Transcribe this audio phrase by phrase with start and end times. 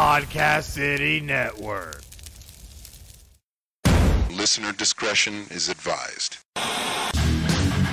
[0.00, 2.00] Podcast City Network.
[4.30, 6.38] Listener discretion is advised.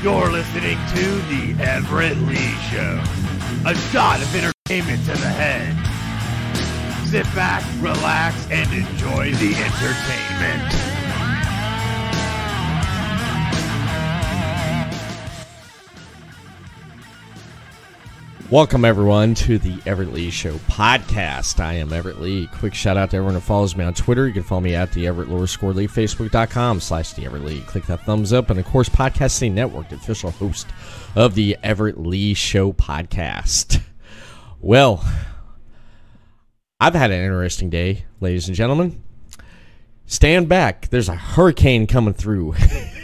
[0.02, 3.04] You're listening to The Everett Lee Show,
[3.66, 5.76] a shot of entertainment to the head.
[7.08, 11.07] Sit back, relax, and enjoy the entertainment.
[18.50, 21.60] Welcome, everyone, to the Everett Lee Show podcast.
[21.60, 22.48] I am Everett Lee.
[22.48, 24.26] Quick shout out to everyone who follows me on Twitter.
[24.26, 27.60] You can follow me at the Everett Lower Score Lee, Facebook.com slash the Everett Lee.
[27.64, 28.50] Click that thumbs up.
[28.50, 30.66] And, of course, Podcast City Network, the official host
[31.14, 33.82] of the Everett Lee Show podcast.
[34.62, 35.06] Well,
[36.80, 39.04] I've had an interesting day, ladies and gentlemen.
[40.06, 40.88] Stand back.
[40.88, 42.56] There's a hurricane coming through.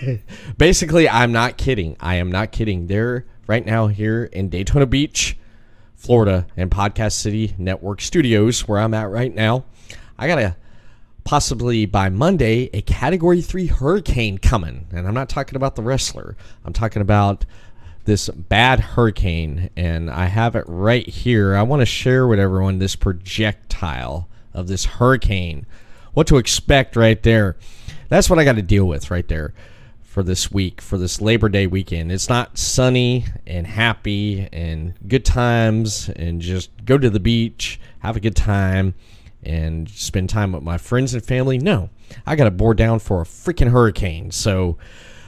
[0.58, 1.98] Basically, I'm not kidding.
[2.00, 2.88] I am not kidding.
[2.88, 5.38] There right now here in Daytona Beach,
[5.96, 9.66] Florida, and Podcast City Network Studios, where I'm at right now.
[10.18, 10.56] I got a
[11.24, 14.88] possibly by Monday a Category 3 hurricane coming.
[14.92, 17.46] And I'm not talking about the wrestler, I'm talking about
[18.06, 19.70] this bad hurricane.
[19.76, 21.56] And I have it right here.
[21.56, 25.66] I want to share with everyone this projectile of this hurricane,
[26.14, 27.56] what to expect right there.
[28.10, 29.54] That's what I got to deal with right there
[30.14, 32.12] for this week, for this Labor Day weekend.
[32.12, 38.16] It's not sunny and happy and good times and just go to the beach, have
[38.16, 38.94] a good time,
[39.42, 41.58] and spend time with my friends and family.
[41.58, 41.90] No,
[42.28, 44.30] I got to bore down for a freaking hurricane.
[44.30, 44.78] So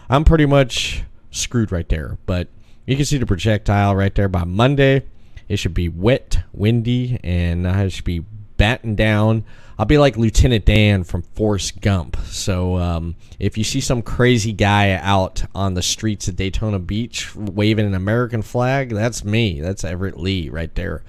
[0.08, 2.19] I'm pretty much screwed right there.
[2.28, 2.50] But
[2.86, 5.08] you can see the projectile right there by Monday.
[5.50, 8.23] It should be wet, windy, and I should be
[8.58, 9.44] batting down
[9.78, 12.16] I'll be like Lieutenant Dan from Forrest Gump.
[12.28, 17.36] So um, if you see some crazy guy out on the streets of Daytona Beach
[17.36, 19.59] waving an American flag, that's me.
[19.59, 21.03] That's Everett Lee right there.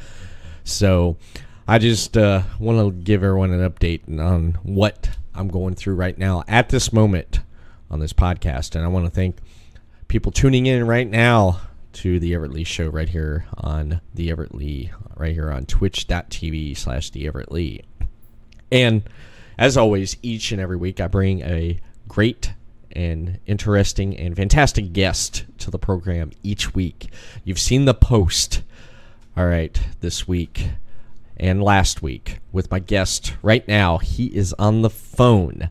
[0.64, 1.16] So
[1.68, 6.18] I just uh, want to give everyone an update on what I'm going through right
[6.18, 7.40] now at this moment
[7.88, 8.74] on this podcast.
[8.74, 9.38] And I want to thank
[10.08, 11.60] people tuning in right now
[11.96, 16.76] to the Everett Lee Show right here on the Everett Lee, right here on twitch.tv
[16.76, 17.84] slash the Everett Lee.
[18.70, 19.02] And
[19.56, 22.52] as always, each and every week I bring a great
[22.92, 27.08] and interesting and fantastic guest to the program each week.
[27.44, 28.62] You've seen the post,
[29.34, 30.68] all right, this week
[31.38, 33.96] and last week with my guest right now.
[33.98, 35.70] He is on the phone.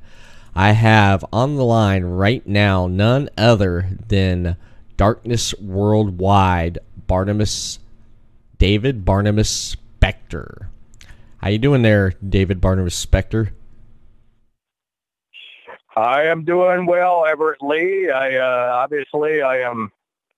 [0.55, 4.57] I have on the line right now none other than
[4.97, 7.79] Darkness Worldwide Barnabas
[8.57, 10.67] David Barnabas Spector.
[11.37, 13.51] How you doing there, David Barnabas Spector?
[15.95, 18.09] I am doing well, Everett Lee.
[18.09, 19.91] I uh, obviously I am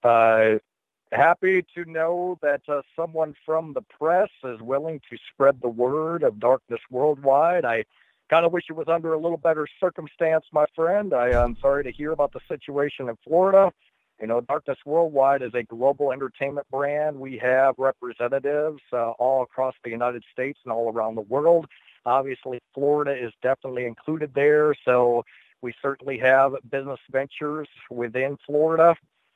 [0.03, 0.56] uh,
[1.12, 6.24] happy to know that uh, someone from the press is willing to spread the word
[6.24, 7.66] of darkness worldwide.
[7.66, 7.85] I
[8.29, 11.13] kind of wish it was under a little better circumstance, my friend.
[11.13, 13.72] I am sorry to hear about the situation in Florida.
[14.19, 17.19] You know, Darkness Worldwide is a global entertainment brand.
[17.19, 21.67] We have representatives uh, all across the United States and all around the world.
[22.05, 24.73] Obviously, Florida is definitely included there.
[24.85, 25.23] So
[25.61, 28.95] we certainly have business ventures within Florida.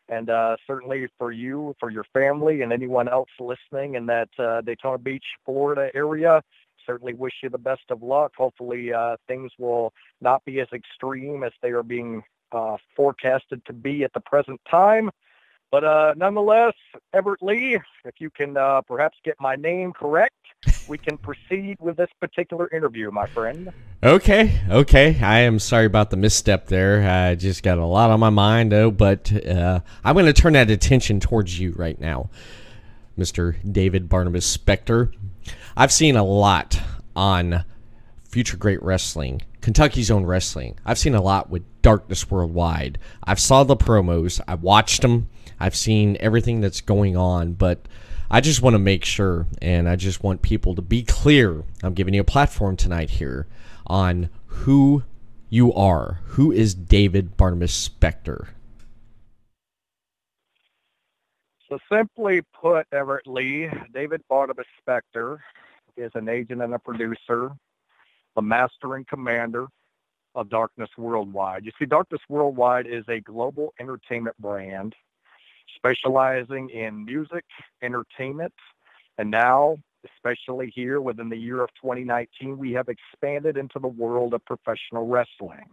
[0.10, 4.62] And uh, certainly for you, for your family, and anyone else listening in that uh,
[4.62, 6.42] Daytona Beach, Florida area,
[6.86, 8.34] certainly wish you the best of luck.
[8.36, 13.74] Hopefully uh, things will not be as extreme as they are being uh, forecasted to
[13.74, 15.10] be at the present time.
[15.72, 16.74] But uh, nonetheless,
[17.14, 20.36] Everett Lee, if you can uh, perhaps get my name correct,
[20.90, 23.72] we can proceed with this particular interview, my friend.
[24.04, 25.18] Okay, okay.
[25.22, 27.10] I am sorry about the misstep there.
[27.10, 30.54] I just got a lot on my mind, though, but uh, I'm going to turn
[30.54, 32.30] that attention towards you right now,
[33.18, 33.56] Mr.
[33.72, 35.14] David Barnabas Spector.
[35.78, 36.82] I've seen a lot
[37.16, 37.64] on
[38.28, 40.78] Future Great Wrestling, Kentucky Zone Wrestling.
[40.86, 42.98] I've seen a lot with Darkness Worldwide.
[43.24, 44.40] I've saw the promos.
[44.48, 45.30] I've watched them.
[45.60, 47.88] I've seen everything that's going on, but
[48.30, 51.64] I just want to make sure, and I just want people to be clear.
[51.84, 53.48] I'm giving you a platform tonight here
[53.86, 55.04] on who
[55.50, 56.20] you are.
[56.28, 58.48] Who is David Barnabas Spector?
[61.70, 65.40] So simply put, Everett Lee, David Barnabas Spector
[65.96, 67.52] is an agent and a producer,
[68.36, 69.68] a master and commander,
[70.36, 71.66] of Darkness Worldwide.
[71.66, 74.96] You see, Darkness Worldwide is a global entertainment brand
[75.76, 77.46] specializing in music,
[77.82, 78.54] entertainment,
[79.18, 79.78] and now,
[80.16, 85.08] especially here within the year of 2019, we have expanded into the world of professional
[85.08, 85.66] wrestling.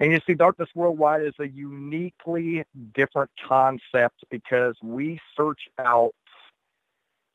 [0.00, 2.64] And you see, Darkness Worldwide is a uniquely
[2.94, 6.14] different concept because we search out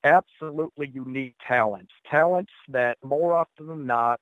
[0.04, 4.22] absolutely unique talents, talents that more often than not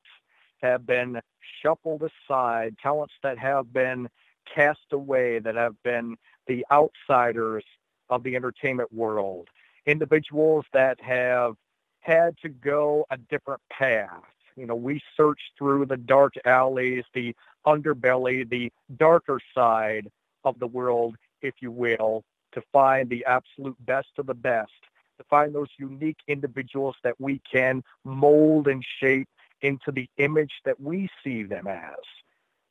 [0.62, 1.22] have been
[1.62, 4.10] shuffled aside, talents that have been
[4.54, 6.18] cast away, that have been
[6.48, 7.64] the outsiders
[8.10, 9.48] of the entertainment world,
[9.86, 11.56] individuals that have
[12.02, 14.24] had to go a different path.
[14.56, 17.36] You know, we search through the dark alleys, the
[17.66, 20.12] underbelly, the darker side
[20.44, 22.24] of the world, if you will,
[22.54, 24.72] to find the absolute best of the best,
[25.18, 29.30] to find those unique individuals that we can mold and shape
[29.62, 31.96] into the image that we see them as,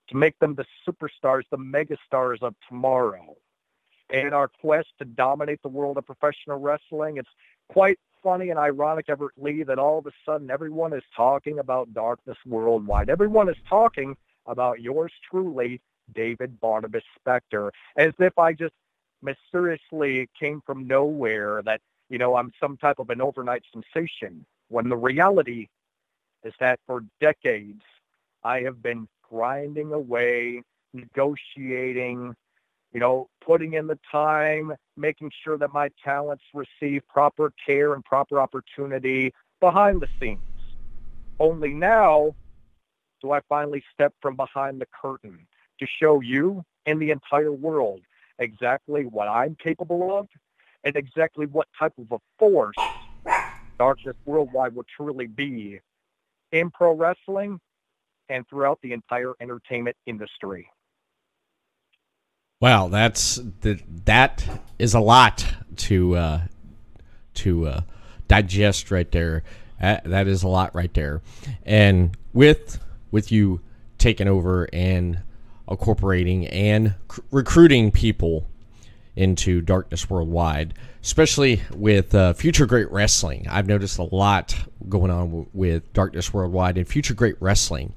[0.08, 3.36] to make them the superstars, the megastars of tomorrow.
[4.10, 7.28] In our quest to dominate the world of professional wrestling, it's
[7.68, 11.94] quite funny and ironic, Everett Lee, that all of a sudden everyone is talking about
[11.94, 13.08] darkness worldwide.
[13.08, 14.16] Everyone is talking
[14.46, 15.80] about yours truly,
[16.12, 18.74] David Barnabas Spector, as if I just
[19.22, 24.88] mysteriously came from nowhere that, you know, I'm some type of an overnight sensation, when
[24.88, 25.68] the reality
[26.44, 27.82] is that for decades
[28.42, 32.34] I have been grinding away, negotiating,
[32.92, 38.04] you know, putting in the time, making sure that my talents receive proper care and
[38.04, 40.40] proper opportunity behind the scenes.
[41.38, 42.34] Only now
[43.22, 45.46] do I finally step from behind the curtain
[45.78, 48.00] to show you and the entire world
[48.38, 50.28] exactly what I'm capable of
[50.84, 52.76] and exactly what type of a force
[53.78, 55.80] Darkness Worldwide will truly be
[56.52, 57.60] in pro wrestling
[58.28, 60.68] and throughout the entire entertainment industry.
[62.60, 63.40] Wow, that's
[64.04, 64.46] that
[64.78, 66.40] is a lot to uh,
[67.34, 67.80] to uh,
[68.28, 69.42] digest right there.
[69.80, 71.22] That, that is a lot right there,
[71.64, 72.78] and with
[73.10, 73.60] with you
[73.96, 75.22] taking over and
[75.70, 76.94] incorporating and
[77.30, 78.46] recruiting people
[79.20, 80.72] into Darkness Worldwide,
[81.02, 83.46] especially with uh, Future Great Wrestling.
[83.50, 84.56] I've noticed a lot
[84.88, 87.92] going on w- with Darkness Worldwide and Future Great Wrestling.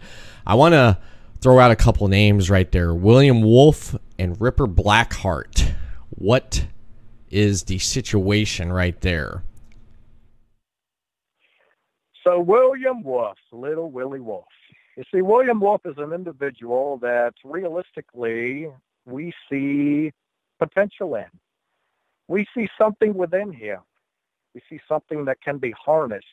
[0.46, 0.98] I want to
[1.40, 5.72] throw out a couple names right there William Wolf and Ripper Blackheart.
[6.10, 6.66] What
[7.32, 9.44] is the situation right there?
[12.28, 14.46] So, William Wolf, little Willie Wolf.
[14.98, 18.68] You see, William Wolf is an individual that realistically
[19.06, 20.12] we see
[20.68, 21.26] potential in.
[22.28, 23.80] We see something within him.
[24.54, 26.26] We see something that can be harnessed,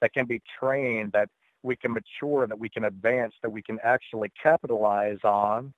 [0.00, 1.28] that can be trained, that
[1.62, 5.72] we can mature, that we can advance, that we can actually capitalize on.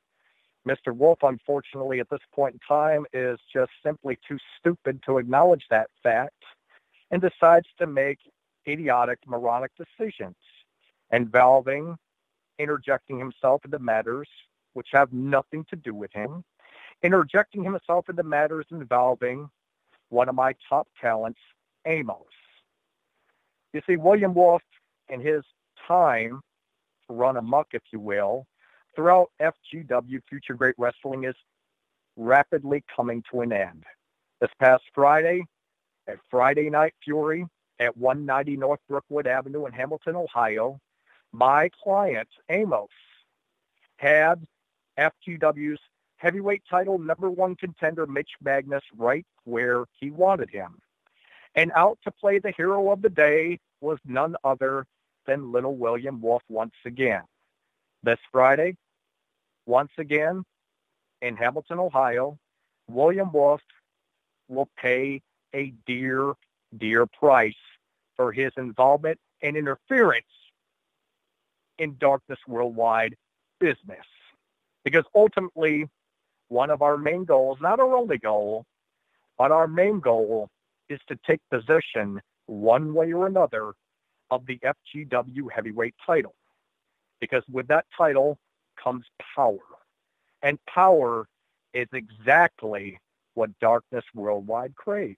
[0.66, 0.92] Mr.
[0.92, 5.88] Wolf, unfortunately, at this point in time, is just simply too stupid to acknowledge that
[6.02, 6.42] fact
[7.12, 8.18] and decides to make
[8.66, 10.34] idiotic, moronic decisions
[11.12, 11.96] involving
[12.58, 14.28] interjecting himself into matters
[14.72, 16.44] which have nothing to do with him,
[17.02, 19.48] interjecting himself into matters involving
[20.08, 21.40] one of my top talents,
[21.86, 22.20] Amos.
[23.72, 24.62] You see, William Wolf,
[25.08, 25.42] in his
[25.86, 26.40] time
[27.08, 28.46] run amok, if you will,
[28.94, 31.34] throughout FGW Future Great Wrestling is
[32.16, 33.84] rapidly coming to an end.
[34.40, 35.44] This past Friday,
[36.08, 37.46] at Friday Night Fury
[37.78, 40.80] at 190 North Brookwood Avenue in Hamilton, Ohio,
[41.32, 42.88] my client, Amos,
[43.96, 44.46] had
[44.98, 45.80] FGW's
[46.16, 50.78] heavyweight title number one contender, Mitch Magnus, right where he wanted him.
[51.54, 54.86] And out to play the hero of the day was none other
[55.26, 57.22] than little William Wolf once again.
[58.02, 58.76] This Friday,
[59.66, 60.44] once again,
[61.22, 62.38] in Hamilton, Ohio,
[62.88, 63.62] William Wolf
[64.48, 65.22] will pay
[65.54, 66.34] a dear,
[66.76, 67.54] dear price
[68.16, 70.24] for his involvement and interference
[71.78, 73.16] in Darkness Worldwide
[73.58, 74.06] business.
[74.84, 75.88] Because ultimately,
[76.48, 78.64] one of our main goals, not our only goal,
[79.38, 80.48] but our main goal
[80.88, 83.72] is to take possession one way or another
[84.30, 86.34] of the FGW heavyweight title.
[87.20, 88.38] Because with that title
[88.82, 89.58] comes power.
[90.42, 91.26] And power
[91.74, 92.98] is exactly
[93.34, 95.16] what Darkness Worldwide craves.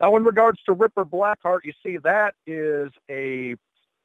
[0.00, 3.56] Now, in regards to Ripper Blackheart, you see, that is a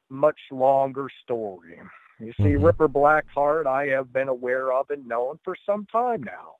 [0.09, 1.79] much longer story.
[2.25, 2.65] You see, mm-hmm.
[2.65, 6.55] Ripper Blackheart, I have been aware of and known for some time now.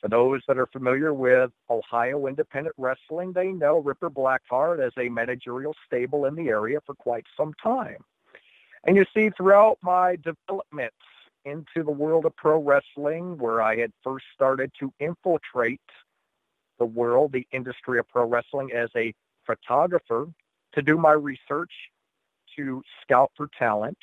[0.00, 5.08] For those that are familiar with Ohio independent wrestling, they know Ripper Blackheart as a
[5.08, 8.04] managerial stable in the area for quite some time.
[8.86, 10.92] And you see, throughout my development
[11.44, 15.80] into the world of pro wrestling, where I had first started to infiltrate
[16.78, 19.14] the world, the industry of pro wrestling as a
[19.46, 20.26] photographer,
[20.74, 21.72] to do my research
[22.56, 23.98] to scout for talent.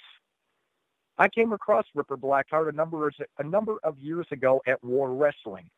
[1.22, 5.14] I came across Ripper Blackheart a number of, a number of years ago at War
[5.14, 5.70] Wrestling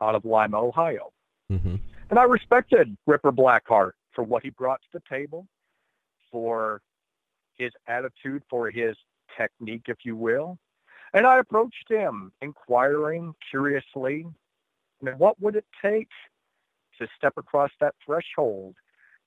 [0.00, 1.12] out of Lima, Ohio.
[1.50, 1.74] hmm
[2.08, 5.46] And I respected Ripper Blackheart for what he brought to the table,
[6.30, 6.80] for
[7.58, 8.96] his attitude, for his
[9.36, 10.56] technique, if you will.
[11.12, 14.24] And I approached him, inquiring curiously,
[15.18, 16.08] what would it take
[16.98, 18.76] to step across that threshold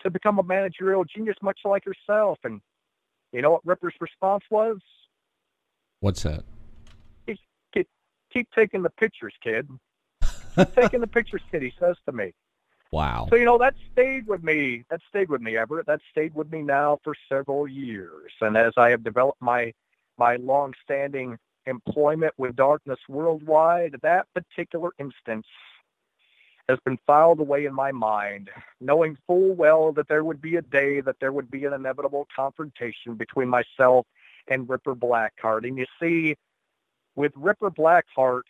[0.01, 2.39] to become a managerial genius much like yourself?
[2.43, 2.59] And
[3.31, 4.77] you know what Ripper's response was?
[5.99, 6.43] What's that?
[7.27, 7.39] Keep,
[8.31, 9.67] keep taking the pictures, kid.
[10.55, 12.33] Keep taking the pictures, kid, he says to me.
[12.91, 13.27] Wow.
[13.29, 14.85] So, you know, that stayed with me.
[14.89, 15.85] That stayed with me, Everett.
[15.87, 18.31] That stayed with me now for several years.
[18.39, 19.73] And as I have developed my
[20.17, 25.45] my long-standing employment with Darkness Worldwide, that particular instance
[26.67, 28.49] has been filed away in my mind,
[28.81, 32.27] knowing full well that there would be a day that there would be an inevitable
[32.35, 34.05] confrontation between myself
[34.47, 35.67] and Ripper Blackheart.
[35.67, 36.35] And you see,
[37.15, 38.43] with Ripper Blackheart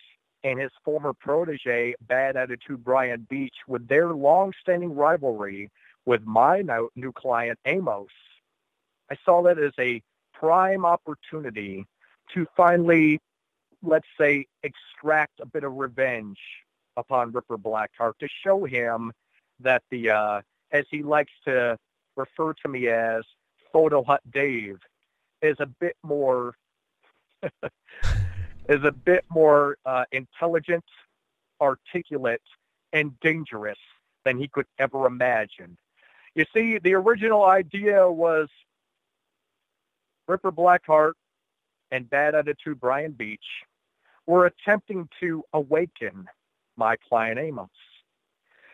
[0.43, 5.69] and his former protege, Bad Attitude Brian Beach, with their long-standing rivalry
[6.05, 6.63] with my
[6.95, 8.07] new client, Amos,
[9.11, 10.01] I saw that as a
[10.33, 11.85] prime opportunity
[12.33, 13.19] to finally,
[13.83, 16.39] let's say, extract a bit of revenge
[16.97, 19.11] upon Ripper Blackheart to show him
[19.59, 21.77] that the, uh, as he likes to
[22.15, 23.23] refer to me as,
[23.71, 24.79] Photo Hut Dave,
[25.41, 26.55] is a bit more
[28.69, 30.83] is a bit more uh, intelligent,
[31.61, 32.41] articulate,
[32.93, 33.77] and dangerous
[34.23, 35.77] than he could ever imagine.
[36.33, 38.49] You see, the original idea was
[40.27, 41.13] Ripper Blackheart
[41.91, 43.45] and Bad Attitude Brian Beach
[44.25, 46.27] were attempting to awaken
[46.77, 47.69] my client Amos.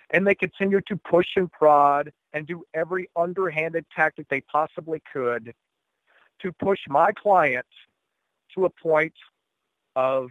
[0.10, 5.54] And they continued to push and prod and do every underhanded tactic they possibly could
[6.42, 7.66] to push my client
[8.56, 9.14] to a point
[9.96, 10.30] of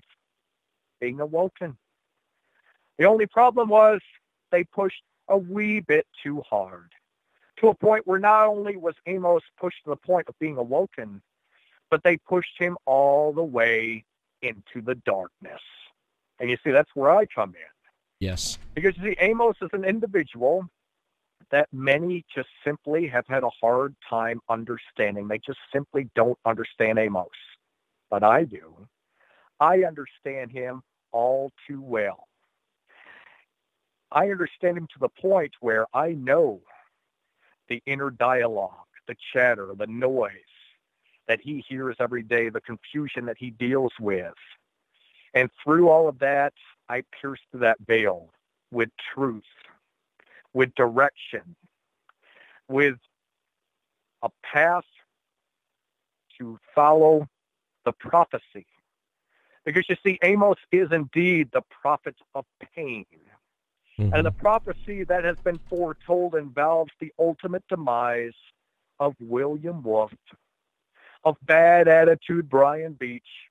[1.01, 1.77] being awoken.
[2.99, 4.01] The only problem was
[4.51, 6.91] they pushed a wee bit too hard
[7.61, 11.23] to a point where not only was Amos pushed to the point of being awoken,
[11.91, 14.05] but they pushed him all the way
[14.43, 15.61] into the darkness.
[16.41, 17.71] And you see, that's where I come in.
[18.19, 18.59] Yes.
[18.75, 20.69] Because you see, Amos is an individual
[21.51, 25.29] that many just simply have had a hard time understanding.
[25.29, 27.29] They just simply don't understand Amos.
[28.11, 28.75] But I do.
[29.59, 30.83] I understand him
[31.13, 32.27] all too well.
[34.13, 36.61] I understand him to the point where I know
[37.69, 38.73] the inner dialogue,
[39.07, 40.33] the chatter, the noise
[41.29, 44.35] that he hears every day, the confusion that he deals with.
[45.35, 46.53] And through all of that,
[46.89, 48.31] I pierced that veil
[48.71, 49.45] with truth,
[50.53, 51.57] with direction,
[52.69, 52.99] with
[54.23, 54.85] a path
[56.39, 57.29] to follow
[57.85, 58.67] the prophecy.
[59.65, 62.45] Because you see, Amos is indeed the prophet of
[62.75, 63.07] pain.
[63.99, 64.15] Mhm.
[64.15, 68.37] And the prophecy that has been foretold involves the ultimate demise
[68.99, 70.15] of William Wolf,
[71.25, 73.50] of bad attitude Brian Beach,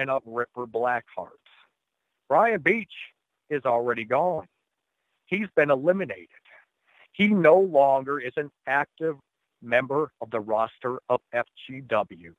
[0.00, 1.28] and of Ripper Blackheart.
[2.28, 2.92] Brian Beach
[3.50, 4.46] is already gone.
[5.26, 6.28] He's been eliminated.
[7.12, 9.16] He no longer is an active
[9.62, 12.32] member of the roster of FGW.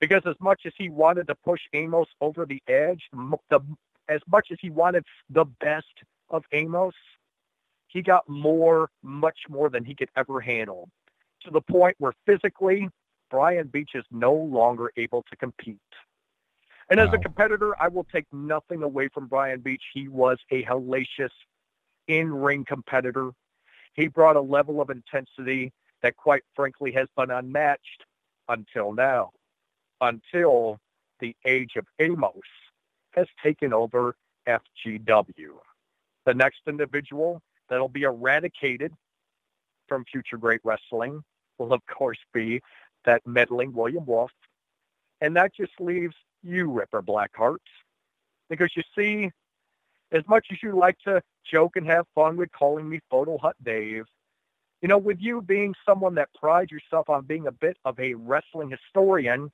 [0.00, 3.02] Because as much as he wanted to push Amos over the edge,
[3.50, 3.60] the,
[4.08, 5.86] as much as he wanted the best
[6.30, 6.94] of Amos,
[7.88, 10.88] he got more, much more than he could ever handle,
[11.44, 12.88] to the point where physically,
[13.30, 15.78] Brian Beach is no longer able to compete.
[16.90, 19.82] And as a competitor, I will take nothing away from Brian Beach.
[19.92, 21.30] He was a hellacious
[22.06, 23.30] in-ring competitor.
[23.92, 28.04] He brought a level of intensity that quite frankly has been unmatched
[28.48, 29.32] until now,
[30.00, 30.78] until
[31.20, 32.32] the age of Amos
[33.10, 34.14] has taken over
[34.46, 35.58] FGW.
[36.24, 38.94] The next individual that'll be eradicated
[39.88, 41.22] from future great wrestling
[41.58, 42.60] will of course be
[43.04, 44.30] that meddling William Wolf.
[45.20, 46.14] And that just leaves
[46.48, 47.58] you, Ripper Blackheart.
[48.48, 49.30] Because you see,
[50.12, 53.56] as much as you like to joke and have fun with calling me Photo Hut
[53.62, 54.04] Dave,
[54.80, 58.14] you know, with you being someone that prides yourself on being a bit of a
[58.14, 59.50] wrestling historian,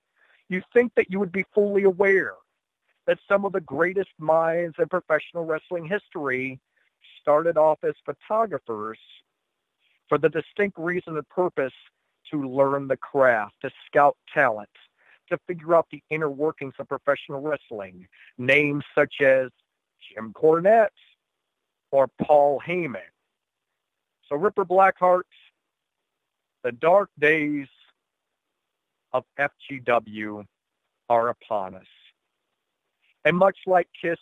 [0.48, 2.34] you think that you would be fully aware
[3.06, 6.60] that some of the greatest minds in professional wrestling history
[7.20, 8.98] started off as photographers
[10.08, 11.72] for the distinct reason and purpose
[12.30, 14.68] to learn the craft, to scout talent,
[15.30, 18.06] to figure out the inner workings of professional wrestling.
[18.38, 19.50] Names such as
[20.12, 20.88] Jim Cornette
[21.90, 23.00] or Paul Heyman.
[24.28, 25.22] So Ripper Blackheart,
[26.62, 27.68] the dark days
[29.12, 30.44] of FGW
[31.08, 31.86] are upon us.
[33.24, 34.18] And much like Kiss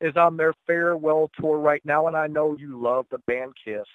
[0.00, 3.86] is on their farewell tour right now, and I know you love the band Kiss.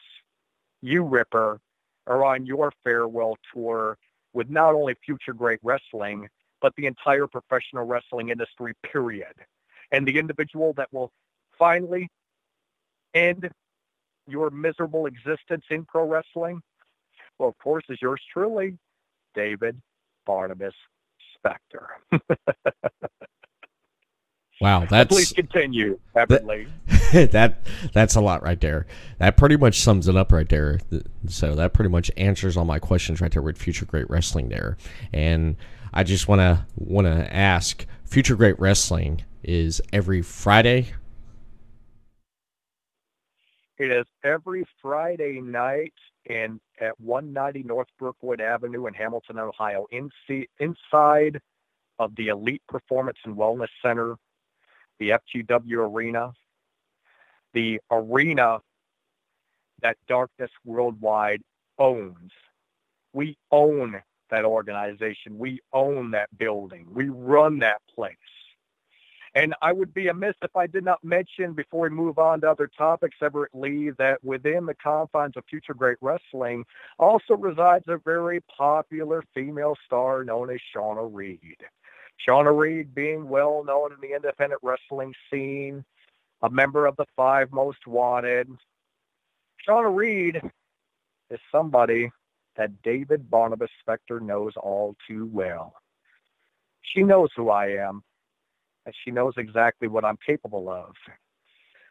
[0.82, 1.60] You, Ripper,
[2.08, 3.98] are on your farewell tour
[4.34, 6.28] with not only Future Great Wrestling,
[6.62, 9.34] but the entire professional wrestling industry, period.
[9.92, 11.12] And the individual that will
[11.58, 12.10] finally
[13.14, 13.50] end
[14.28, 16.62] your miserable existence in pro wrestling,
[17.38, 18.78] well, of course, is yours truly,
[19.36, 19.82] David
[20.26, 20.76] Barnabas
[21.38, 21.88] Spector.
[24.62, 26.68] Wow, that's please continue, Everly.
[26.88, 27.01] That,
[27.32, 27.58] that
[27.92, 28.86] that's a lot right there.
[29.18, 30.80] That pretty much sums it up right there.
[31.28, 34.78] So that pretty much answers all my questions right there with Future Great Wrestling there.
[35.12, 35.58] And
[35.94, 40.94] I just want to want to ask, Future Great Wrestling is every Friday.
[43.78, 45.94] It is every Friday night
[46.26, 50.10] in at 190 North Brookwood Avenue in Hamilton, Ohio, in,
[50.60, 51.42] inside
[52.00, 54.16] of the Elite Performance and Wellness Center
[55.02, 56.32] the FGW Arena,
[57.54, 58.60] the arena
[59.82, 61.42] that Darkness Worldwide
[61.78, 62.32] owns.
[63.14, 65.38] We own that organization.
[65.38, 66.88] We own that building.
[66.94, 68.16] We run that place.
[69.34, 72.50] And I would be amiss if I did not mention before we move on to
[72.50, 76.66] other topics, Everett Lee, that within the confines of Future Great Wrestling
[77.00, 81.58] also resides a very popular female star known as Shauna Reed.
[82.28, 85.86] Shauna Reed being well known in the independent wrestling scene,
[86.42, 88.50] a member of the Five Most Wanted.
[89.68, 90.42] Shauna Reed
[91.30, 92.12] is somebody
[92.58, 95.76] that David Barnabas Spector knows all too well.
[96.82, 98.04] She knows who I am,
[98.86, 100.94] and she knows exactly what I'm capable of.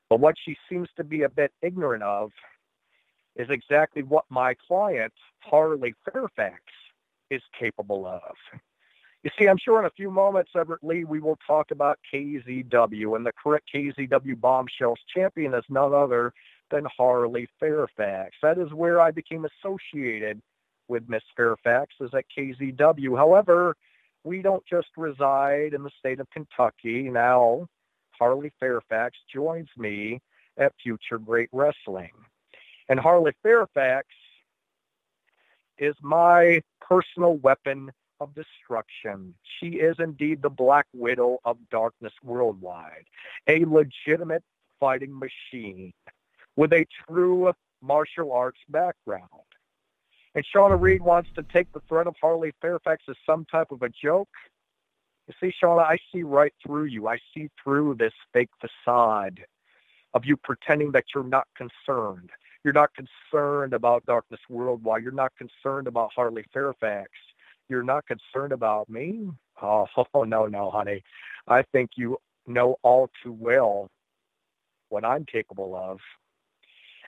[0.09, 2.33] But what she seems to be a bit ignorant of
[3.37, 6.61] is exactly what my client, Harley Fairfax,
[7.30, 8.35] is capable of.
[9.23, 13.17] You see, I'm sure in a few moments, Everett Lee, we will talk about KZW,
[13.17, 16.33] and the correct KZW Bombshells champion is none other
[16.71, 18.37] than Harley Fairfax.
[18.43, 20.41] That is where I became associated
[20.89, 23.17] with Miss Fairfax, is at KZW.
[23.17, 23.76] However,
[24.25, 27.11] we don't just reside in the state of Kentucky.
[27.11, 27.69] Now,
[28.13, 30.23] Harley Fairfax joins me
[30.56, 32.13] at Future Great Wrestling.
[32.89, 34.06] And Harley Fairfax
[35.78, 39.35] is my personal weapon of destruction.
[39.59, 43.06] She is indeed the Black Widow of Darkness Worldwide,
[43.49, 44.45] a legitimate
[44.78, 45.93] fighting machine
[46.56, 47.52] with a true
[47.83, 49.28] martial arts background.
[50.35, 53.83] And Shauna Reed wants to take the threat of Harley Fairfax as some type of
[53.83, 54.28] a joke.
[55.26, 57.09] You see, Shauna, I see right through you.
[57.09, 59.41] I see through this fake facade
[60.15, 62.30] of you pretending that you're not concerned.
[62.63, 65.02] You're not concerned about Darkness Worldwide.
[65.02, 67.11] You're not concerned about Harley Fairfax
[67.71, 69.28] you're not concerned about me?
[69.63, 69.87] Oh,
[70.25, 71.02] no, no, honey.
[71.47, 73.91] I think you know all too well
[74.89, 75.99] what I'm capable of.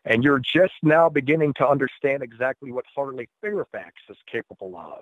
[0.05, 5.01] And you're just now beginning to understand exactly what Harley Fairfax is capable of.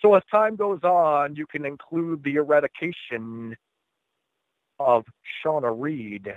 [0.00, 3.54] So as time goes on, you can include the eradication
[4.78, 5.04] of
[5.44, 6.32] Shauna Reed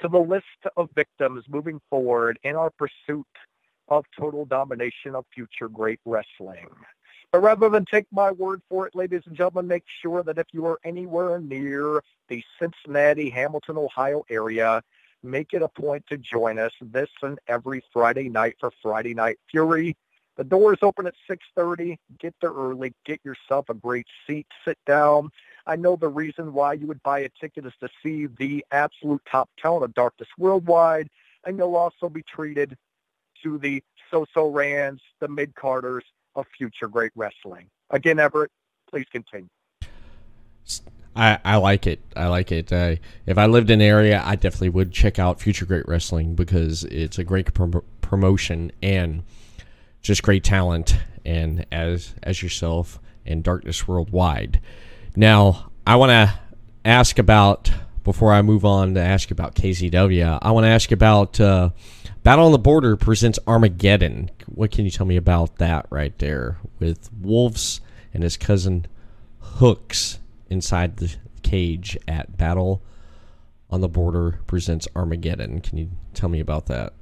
[0.00, 0.44] to the list
[0.76, 3.26] of victims moving forward in our pursuit
[3.88, 6.68] of total domination of future great wrestling.
[7.32, 10.46] But rather than take my word for it, ladies and gentlemen, make sure that if
[10.52, 14.82] you are anywhere near the Cincinnati, Hamilton, Ohio area,
[15.22, 19.38] make it a point to join us this and every Friday night for Friday Night
[19.50, 19.94] Fury.
[20.36, 21.98] The doors open at 6.30.
[22.18, 22.94] Get there early.
[23.04, 24.46] Get yourself a great seat.
[24.64, 25.30] Sit down.
[25.66, 29.20] I know the reason why you would buy a ticket is to see the absolute
[29.30, 31.10] top talent of Darkness Worldwide,
[31.44, 32.76] and you'll also be treated
[33.42, 34.50] to the So-So
[35.20, 37.66] the Mid-Carders, of future great wrestling.
[37.90, 38.50] Again, Everett,
[38.90, 39.48] please continue.
[41.16, 42.00] I, I like it.
[42.14, 42.72] I like it.
[42.72, 46.84] Uh, if I lived in area, I definitely would check out Future Great Wrestling because
[46.84, 49.24] it's a great prom- promotion and
[50.00, 50.96] just great talent.
[51.24, 54.60] And as as yourself and Darkness Worldwide.
[55.16, 56.34] Now, I want to
[56.84, 57.70] ask about
[58.04, 60.38] before I move on to ask about KZW.
[60.40, 61.70] I want to ask about uh,
[62.28, 64.30] Battle on the Border presents Armageddon.
[64.44, 67.80] What can you tell me about that right there with Wolves
[68.12, 68.84] and his cousin
[69.40, 70.18] Hooks
[70.50, 72.82] inside the cage at Battle
[73.70, 75.62] on the Border presents Armageddon?
[75.62, 76.92] Can you tell me about that?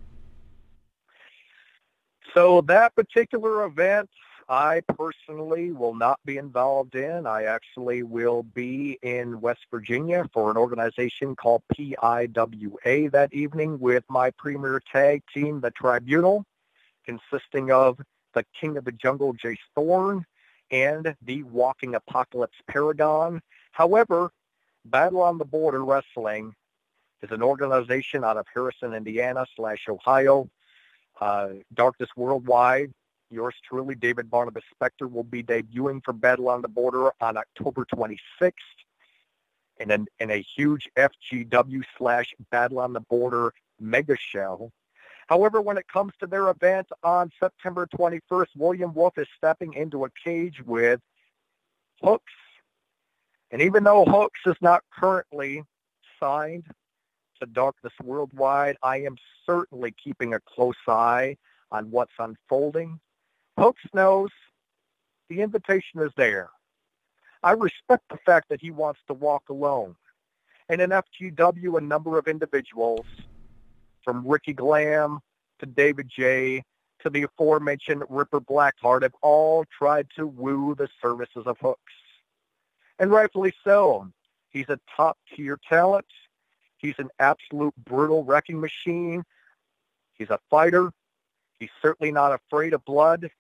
[2.33, 4.09] So that particular event
[4.49, 7.27] I personally will not be involved in.
[7.27, 14.05] I actually will be in West Virginia for an organization called PIWA that evening with
[14.09, 16.45] my premier tag team, the Tribunal,
[17.05, 17.99] consisting of
[18.35, 20.25] the King of the Jungle, Jace Thorne,
[20.71, 23.41] and the Walking Apocalypse Paragon.
[23.73, 24.31] However,
[24.85, 26.55] Battle on the Border Wrestling
[27.21, 30.49] is an organization out of Harrison, Indiana slash Ohio.
[31.21, 32.93] Uh, Darkness Worldwide,
[33.31, 37.85] yours truly, David Barnabas Spector, will be debuting for Battle on the Border on October
[37.95, 38.53] 26th
[39.79, 44.71] in, an, in a huge FGW slash Battle on the Border mega show.
[45.27, 50.05] However, when it comes to their event on September 21st, William Wolf is stepping into
[50.05, 51.01] a cage with
[52.03, 52.33] Hooks.
[53.51, 55.65] And even though Hooks is not currently
[56.21, 56.65] signed
[57.41, 61.37] to Darkness Worldwide, I am certainly keeping a close eye
[61.71, 63.01] on what's unfolding.
[63.59, 64.31] Hooks knows
[65.29, 66.51] the invitation is there.
[67.43, 69.97] I respect the fact that he wants to walk alone.
[70.69, 73.07] And in FGW, a number of individuals,
[74.03, 75.21] from Ricky Glam
[75.61, 76.63] to David J
[77.01, 81.93] to the aforementioned Ripper Blackheart, have all tried to woo the services of Hooks.
[82.99, 84.09] And rightfully so.
[84.51, 86.07] He's a top-tier talent.
[86.79, 89.25] He's an absolute brutal wrecking machine.
[90.15, 90.91] He's a fighter.
[91.59, 93.31] He's certainly not afraid of blood.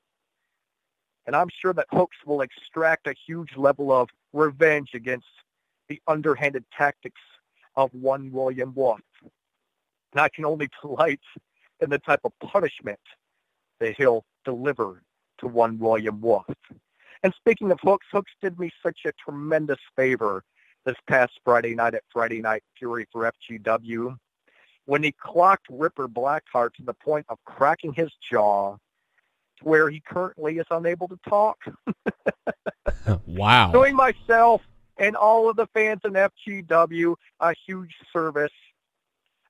[1.26, 5.26] And I'm sure that Hooks will extract a huge level of revenge against
[5.88, 7.20] the underhanded tactics
[7.74, 9.00] of one William Wolf.
[10.12, 11.20] And I can only delight
[11.80, 13.00] in the type of punishment
[13.80, 15.02] that he'll deliver
[15.38, 16.46] to one William Wolf.
[17.22, 20.44] And speaking of Hooks, Hooks did me such a tremendous favor
[20.84, 24.16] this past Friday night at Friday Night Fury for FGW
[24.84, 28.76] when he clocked Ripper Blackheart to the point of cracking his jaw
[29.62, 31.58] where he currently is unable to talk.
[33.26, 33.72] wow.
[33.72, 34.62] Doing myself
[34.98, 38.52] and all of the fans in FGW a huge service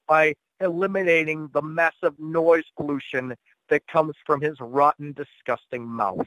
[0.06, 3.34] by eliminating the massive noise pollution
[3.68, 6.26] that comes from his rotten, disgusting mouth.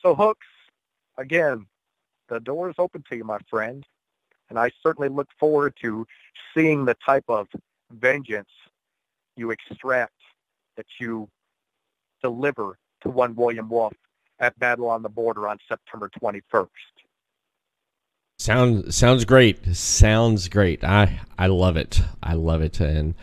[0.00, 0.46] So Hooks,
[1.16, 1.66] again,
[2.28, 3.84] the door is open to you, my friend.
[4.50, 6.06] And I certainly look forward to
[6.54, 7.48] seeing the type of
[7.90, 8.50] vengeance
[9.36, 10.12] you extract
[10.76, 11.28] that you
[12.22, 13.92] deliver to one William Wolf
[14.38, 16.68] at Battle on the Border on September 21st.
[18.38, 19.76] Sounds sounds great.
[19.76, 20.82] Sounds great.
[20.82, 22.00] I I love it.
[22.22, 22.80] I love it.
[22.80, 23.14] And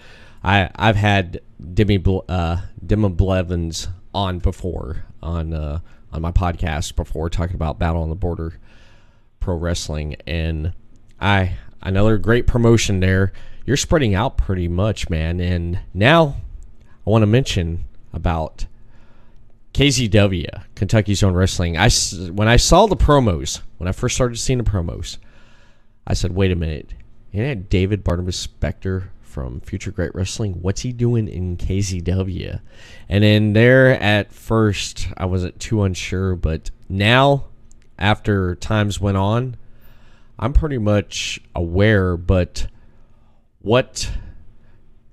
[0.44, 1.42] I I've had
[1.74, 5.80] Demi uh, Demi Blevins on before on uh,
[6.14, 8.54] on my podcast before talking about Battle on the Border
[9.42, 10.74] pro wrestling and
[11.20, 13.34] I another great promotion there.
[13.66, 15.40] You're spreading out pretty much, man.
[15.40, 16.38] And now
[17.06, 18.66] I want to mention about
[19.80, 21.78] KZW, Kentucky Zone Wrestling.
[21.78, 21.90] I
[22.34, 25.20] when I saw the promos, when I first started seeing the promos,
[26.06, 26.96] I said, "Wait a minute,
[27.32, 30.56] isn't that David Barnabas Spector from Future Great Wrestling?
[30.62, 32.60] What's he doing in KZW?"
[33.08, 37.46] And then there at first, I wasn't too unsure, but now,
[37.98, 39.56] after times went on,
[40.38, 42.68] I'm pretty much aware, but
[43.62, 44.12] what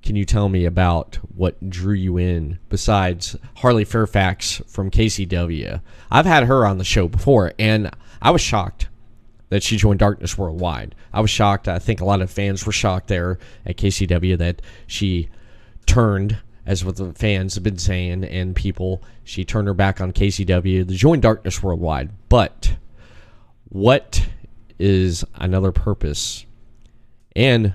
[0.06, 5.80] can you tell me about what drew you in besides Harley Fairfax from KZW?
[6.12, 7.90] I've had her on the show before, and
[8.22, 8.86] I was shocked
[9.48, 10.94] that she joined Darkness Worldwide.
[11.12, 11.66] I was shocked.
[11.66, 15.28] I think a lot of fans were shocked there at KZW that she
[15.86, 20.12] turned, as what the fans have been saying, and people, she turned her back on
[20.12, 22.10] KZW to join Darkness Worldwide.
[22.28, 22.76] But
[23.70, 24.24] what
[24.78, 26.46] is another purpose
[27.34, 27.74] and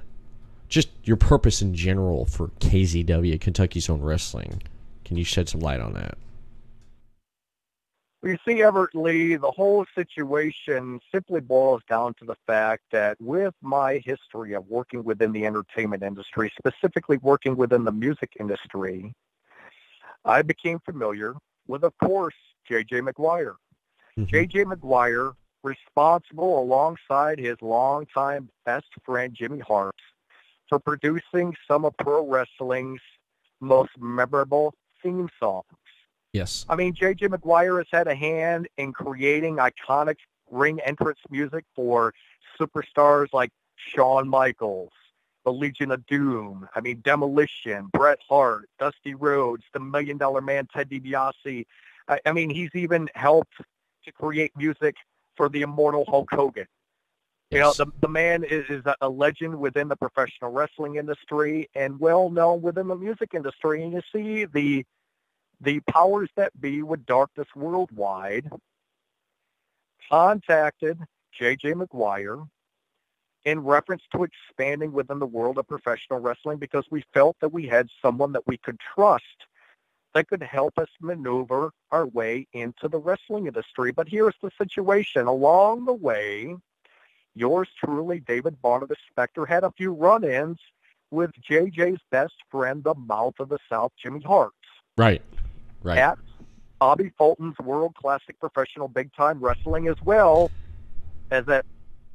[0.72, 4.64] just your purpose in general for KZW, Kentucky Zone Wrestling.
[5.04, 6.18] Can you shed some light on that?
[8.24, 13.18] Well, you see, Everett Lee, the whole situation simply boils down to the fact that
[13.20, 19.14] with my history of working within the entertainment industry, specifically working within the music industry,
[20.24, 21.34] I became familiar
[21.68, 22.36] with, of course,
[22.68, 23.02] J.J.
[23.02, 23.56] McGuire.
[24.18, 24.26] Mm-hmm.
[24.26, 24.66] J.J.
[24.66, 29.96] McGuire responsible alongside his longtime best friend Jimmy Hart
[30.72, 33.02] for producing some of pro wrestling's
[33.60, 35.66] most memorable theme songs.
[36.32, 36.66] Yes.
[36.70, 37.28] I mean, J.J.
[37.28, 40.16] McGuire has had a hand in creating iconic
[40.50, 42.14] ring entrance music for
[42.60, 44.92] superstars like Shawn Michaels,
[45.44, 50.68] the Legion of Doom, I mean, Demolition, Bret Hart, Dusty Rhodes, the Million Dollar Man,
[50.74, 51.66] Ted DiBiase.
[52.08, 53.58] I, I mean, he's even helped
[54.06, 54.96] to create music
[55.36, 56.68] for the immortal Hulk Hogan.
[57.52, 62.00] You know, the, the man is, is a legend within the professional wrestling industry and
[62.00, 63.84] well known within the music industry.
[63.84, 64.86] And you see the
[65.60, 68.50] the powers that be with Darkness Worldwide
[70.10, 70.98] contacted
[71.38, 71.74] J.J.
[71.74, 72.48] McGuire
[73.46, 77.68] in reference to expanding within the world of professional wrestling because we felt that we
[77.68, 79.26] had someone that we could trust
[80.14, 83.92] that could help us maneuver our way into the wrestling industry.
[83.92, 85.28] But here's the situation.
[85.28, 86.56] Along the way,
[87.36, 90.58] yours truly, David Barnabas Spector, had a few run-ins
[91.12, 94.52] with JJ's best friend, the mouth of the South, Jimmy Hart,
[94.98, 95.22] Right.
[95.84, 95.98] Right.
[95.98, 96.17] at
[96.80, 100.52] Bobby Fulton's World Classic Professional Big Time Wrestling, as well
[101.30, 101.65] as at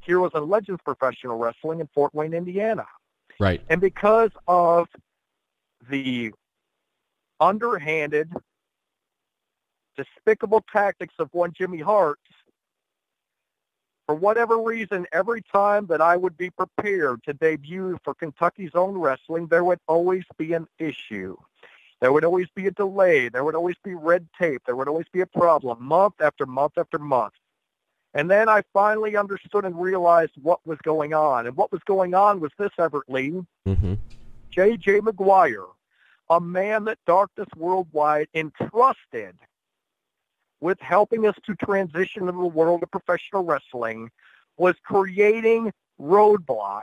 [0.00, 2.86] Heroes and Legends Professional Wrestling in Fort Wayne, Indiana.
[3.38, 3.60] Right.
[3.68, 4.88] And because of
[5.90, 6.32] the
[7.40, 8.32] underhanded,
[9.96, 12.18] despicable tactics of one Jimmy Hart,
[14.06, 18.96] for whatever reason, every time that I would be prepared to debut for Kentucky Zone
[18.96, 21.36] Wrestling, there would always be an issue.
[22.00, 23.28] There would always be a delay.
[23.28, 24.62] There would always be red tape.
[24.64, 27.34] There would always be a problem month after month after month.
[28.14, 31.46] And then I finally understood and realized what was going on.
[31.46, 33.44] And what was going on was this, Everett Lee.
[33.66, 33.94] Mm-hmm.
[34.50, 35.00] J.J.
[35.00, 35.66] McGuire,
[36.30, 39.34] a man that Darkness Worldwide entrusted
[40.60, 44.10] with helping us to transition into the world of professional wrestling,
[44.56, 46.82] was creating roadblocks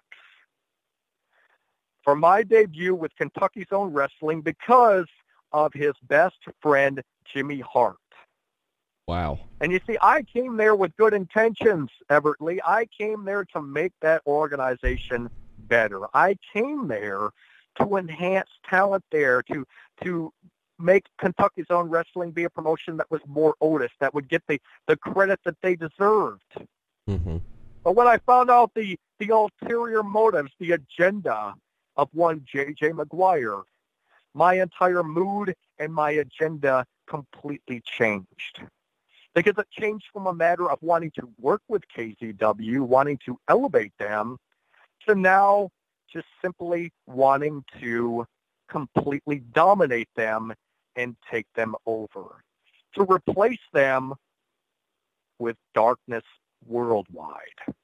[2.04, 5.08] for my debut with Kentucky Zone Wrestling because
[5.52, 7.98] of his best friend, Jimmy Hart.
[9.08, 9.40] Wow.
[9.60, 12.62] And you see, I came there with good intentions, Everett Lee.
[12.66, 16.02] I came there to make that organization better.
[16.14, 17.32] I came there
[17.80, 19.66] to enhance talent there, to
[20.04, 20.32] to
[20.80, 24.60] make Kentucky Zone Wrestling be a promotion that was more Otis, that would get the,
[24.88, 26.42] the credit that they deserved.
[27.10, 27.38] Mm-hmm.
[27.84, 31.54] But when I found out the, the ulterior motives, the agenda
[31.96, 32.92] of one J.J.
[32.92, 33.64] McGuire,
[34.34, 38.62] my entire mood and my agenda completely changed.
[39.36, 43.94] Because it changed from a matter of wanting to work with KZW, wanting to elevate
[43.98, 44.38] them,
[45.08, 45.70] to now
[46.12, 48.26] just simply wanting to
[48.70, 50.54] completely dominate them
[50.96, 52.44] and take them over.
[52.96, 54.14] To replace them
[55.40, 56.24] with darkness
[56.68, 57.76] worldwide.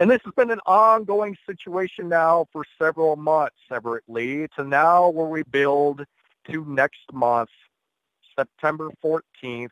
[0.00, 3.56] And this has been an ongoing situation now for several months,
[4.06, 6.04] Lee, to now where we build
[6.50, 7.50] to next month,
[8.38, 9.68] September 14th,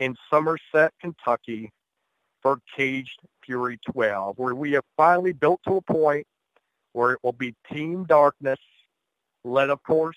[0.00, 1.70] in Somerset, Kentucky,
[2.40, 6.26] for Caged Fury 12, where we have finally built to a point
[6.92, 8.58] where it will be Team Darkness,
[9.44, 10.16] led, of course,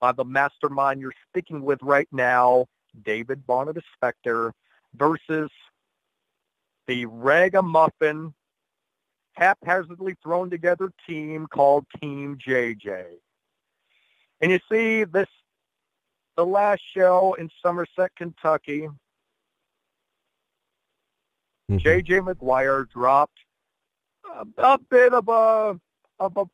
[0.00, 2.66] by the mastermind you're speaking with right now,
[3.04, 4.52] David Barnabas Spector,
[4.94, 5.50] versus
[6.86, 8.34] the ragamuffin,
[9.34, 13.04] haphazardly thrown together team called Team JJ.
[14.40, 15.28] And you see this,
[16.36, 18.88] the last show in Somerset, Kentucky,
[21.70, 21.78] Mhm.
[21.78, 22.20] J.J.
[22.20, 23.38] McGuire dropped
[24.24, 25.78] a, a bit of a
[26.18, 26.44] of a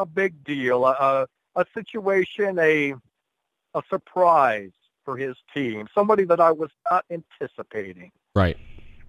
[0.00, 2.94] a big deal, a, a, situation, a
[3.74, 4.72] a surprise
[5.04, 8.10] for his team, somebody that I was not anticipating.
[8.34, 8.56] Right.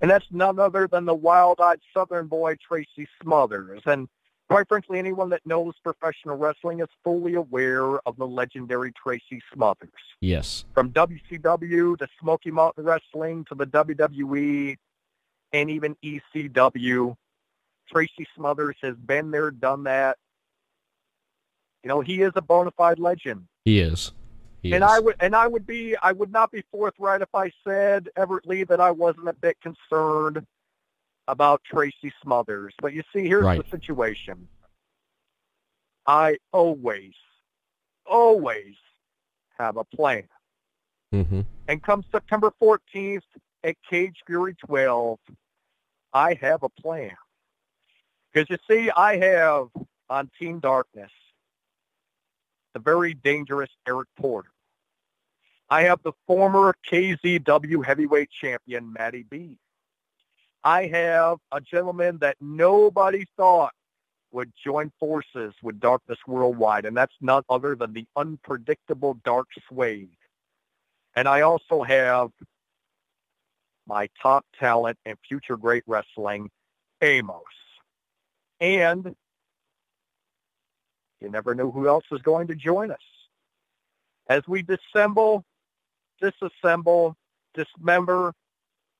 [0.01, 3.81] And that's none other than the wild-eyed Southern boy Tracy Smothers.
[3.85, 4.07] And
[4.49, 9.89] quite frankly, anyone that knows professional wrestling is fully aware of the legendary Tracy Smothers
[10.21, 10.65] Yes.
[10.73, 14.77] from WCW to Smoky Mountain Wrestling to the WWE
[15.53, 17.15] and even ECW.
[17.91, 20.17] Tracy Smothers has been there, done that.
[21.83, 23.47] You know, he is a bona fide legend.
[23.65, 24.11] He is.
[24.61, 24.89] He and is.
[24.89, 28.47] I would and I would be I would not be forthright if I said, Everett
[28.47, 30.45] Lee, that I wasn't a bit concerned
[31.27, 32.73] about Tracy Smothers.
[32.81, 33.63] But you see, here's Right.
[33.63, 34.47] the situation.
[36.05, 37.13] I always,
[38.05, 38.75] always
[39.57, 40.27] have a plan.
[41.13, 41.41] Mm-hmm.
[41.67, 43.21] And come September 14th
[43.63, 45.19] at Cage Fury 12,
[46.13, 47.15] I have a plan.
[48.33, 49.67] Because you see, I have
[50.09, 51.11] on Team Darkness
[52.73, 54.49] the very dangerous Eric Porter.
[55.69, 59.57] I have the former KZW heavyweight champion, Matty B.
[60.63, 63.73] I have a gentleman that nobody thought
[64.31, 70.15] would join forces with Darkness Worldwide, and that's none other than the unpredictable Dark Suede.
[71.15, 72.31] And I also have
[73.87, 76.49] my top talent and future great wrestling,
[77.01, 77.43] Amos.
[78.59, 79.15] And
[81.21, 82.97] you never know who else is going to join us.
[84.27, 85.43] As we dissemble,
[86.21, 87.15] disassemble,
[87.53, 88.33] dismember,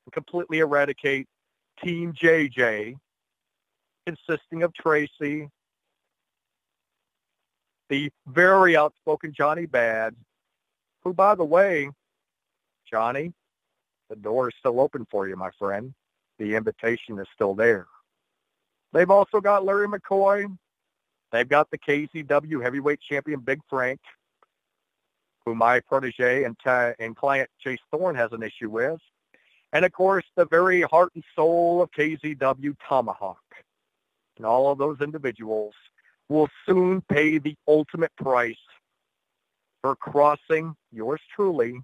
[0.05, 1.27] and completely eradicate
[1.83, 2.95] Team JJ,
[4.05, 5.49] consisting of Tracy,
[7.89, 10.15] the very outspoken Johnny Bad,
[11.03, 11.89] who, by the way,
[12.89, 13.33] Johnny,
[14.09, 15.93] the door is still open for you, my friend.
[16.37, 17.87] The invitation is still there.
[18.93, 20.45] They've also got Larry McCoy.
[21.31, 23.99] They've got the KZW heavyweight champion, Big Frank,
[25.45, 28.99] who my protege and, t- and client Chase Thorne has an issue with.
[29.73, 33.39] And of course, the very heart and soul of KZW Tomahawk.
[34.37, 35.73] And all of those individuals
[36.27, 38.55] will soon pay the ultimate price
[39.81, 41.79] for crossing yours truly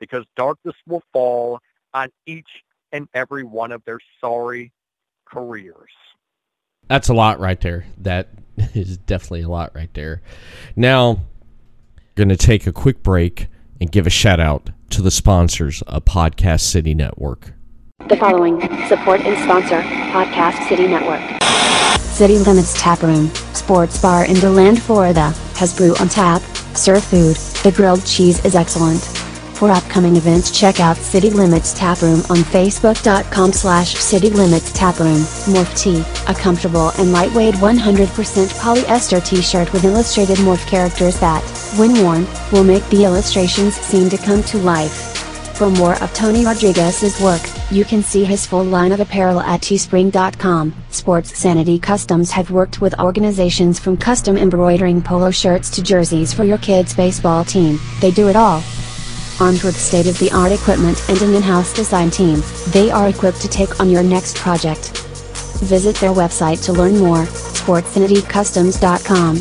[0.00, 1.60] because darkness will fall
[1.92, 2.48] on each
[2.92, 4.72] and every one of their sorry
[5.24, 5.92] careers.
[6.88, 7.86] That's a lot right there.
[7.98, 8.28] That
[8.74, 10.22] is definitely a lot right there.
[10.76, 11.20] Now,
[12.14, 13.48] going to take a quick break
[13.80, 17.52] and give a shout out to the sponsors of Podcast City Network.
[18.08, 19.80] The following support and sponsor
[20.12, 21.42] Podcast City Network.
[22.00, 26.42] City Limits Tap Room, Sports Bar in DeLand, Florida, has brew on tap,
[26.76, 29.23] serve food, the grilled cheese is excellent.
[29.64, 35.16] For upcoming events check out City Limits Taproom on facebook.com slash City Limits Taproom.
[35.46, 41.42] Morph Tee, a comfortable and lightweight 100% polyester t-shirt with illustrated morph characters that,
[41.78, 44.92] when worn, will make the illustrations seem to come to life.
[45.56, 49.62] For more of Tony Rodriguez's work, you can see his full line of apparel at
[49.62, 50.74] teespring.com.
[50.90, 56.44] Sports Sanity Customs have worked with organizations from custom embroidering polo shirts to jerseys for
[56.44, 57.80] your kids' baseball team.
[58.02, 58.62] They do it all.
[59.40, 63.88] Armed with state-of-the-art equipment and an in-house design team, they are equipped to take on
[63.90, 64.90] your next project.
[65.64, 69.36] Visit their website to learn more, sportsanitycustoms.com.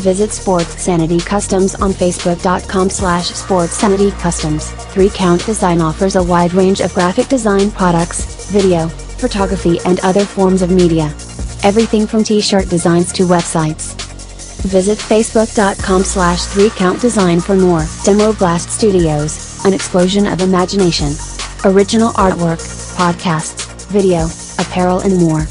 [0.00, 4.70] Visit Sports Sanity Customs on facebook.com slash sportsanitycustoms.
[4.92, 10.62] 3Count Design offers a wide range of graphic design products, video, photography and other forms
[10.62, 11.06] of media.
[11.64, 14.07] Everything from t-shirt designs to websites.
[14.66, 17.86] Visit facebook.com slash 3count design for more.
[18.04, 21.12] Demo Blast Studios, an explosion of imagination.
[21.64, 22.58] Original artwork,
[22.96, 24.26] podcasts, video,
[24.58, 25.42] apparel and more.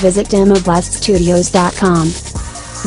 [0.00, 2.08] Visit demoblaststudios.com.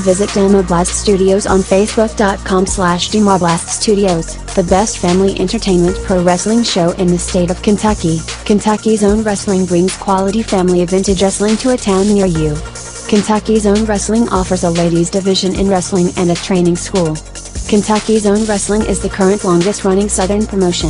[0.04, 6.92] Visit Demoblast Studios on facebook.com slash Demoblast Studios, the best family entertainment pro wrestling show
[6.92, 8.20] in the state of Kentucky.
[8.46, 12.56] Kentucky's own wrestling brings quality family vintage wrestling to a town near you.
[13.08, 17.16] Kentucky's Own Wrestling offers a ladies division in wrestling and a training school.
[17.70, 20.90] Kentucky's Own Wrestling is the current longest running Southern promotion.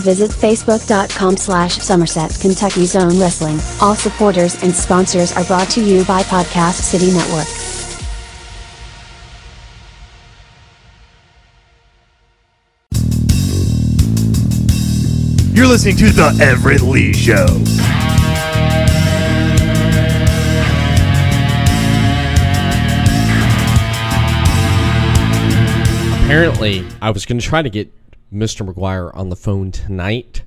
[0.00, 3.58] Visit facebook.com slash Somerset Kentucky's Own Wrestling.
[3.82, 7.46] All supporters and sponsors are brought to you by Podcast City Network.
[15.54, 17.46] You're listening to The Everett Lee Show.
[26.26, 27.88] Apparently, I was going to try to get
[28.34, 28.68] Mr.
[28.68, 30.42] McGuire on the phone tonight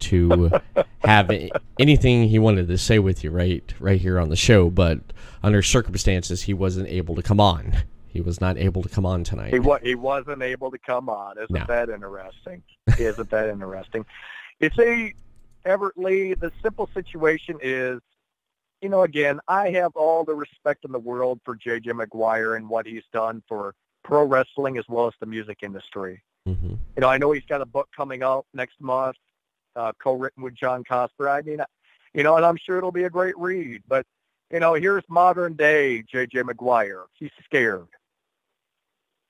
[0.00, 0.50] to
[1.04, 1.30] have
[1.78, 5.00] anything he wanted to say with you right right here on the show, but
[5.42, 7.74] under circumstances he wasn't able to come on.
[8.08, 9.54] He was not able to come on tonight.
[9.54, 11.38] He wa- he wasn't able to come on.
[11.38, 11.64] Isn't No.
[11.66, 12.62] that interesting?
[12.98, 14.04] Isn't that interesting?
[14.60, 15.14] You see,
[15.64, 18.00] Everett Lee, the simple situation is,
[18.82, 21.90] you know, again, I have all the respect in the world for J.J.
[21.92, 26.22] McGuire and what he's done for pro wrestling as well as the music industry.
[26.48, 26.68] Mm-hmm.
[26.68, 29.16] You know, I know he's got a book coming out next month,
[29.76, 31.30] uh, co-written with John Cosper.
[31.30, 31.60] I mean,
[32.14, 33.82] you know, and I'm sure it'll be a great read.
[33.86, 34.06] But,
[34.50, 36.42] you know, here's modern day J.J.
[36.42, 37.04] McGuire.
[37.14, 37.88] He's scared.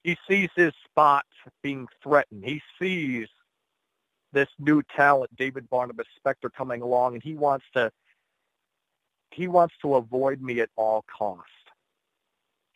[0.02, 1.26] He sees his spot
[1.62, 2.44] being threatened.
[2.44, 3.28] He sees
[4.33, 7.90] this new talent, David Barnabas Spector, coming along, and he wants to
[9.33, 11.42] he wants to avoid me at all cost.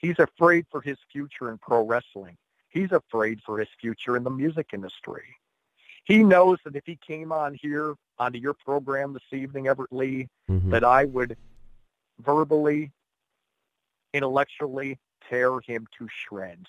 [0.05, 2.37] He's afraid for his future in pro wrestling.
[2.69, 5.23] He's afraid for his future in the music industry.
[6.05, 10.29] He knows that if he came on here onto your program this evening, Everett Lee,
[10.47, 11.39] hmm that I would
[12.21, 12.93] verbally,
[14.13, 16.69] intellectually tear him to shreds.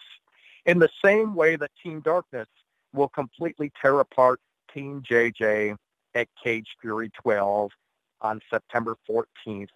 [0.65, 2.47] In the same way that Team Darkness
[2.93, 4.39] will completely tear apart
[4.73, 5.75] Team JJ
[6.13, 7.69] at Cage Fury 12
[8.21, 9.67] on September 14th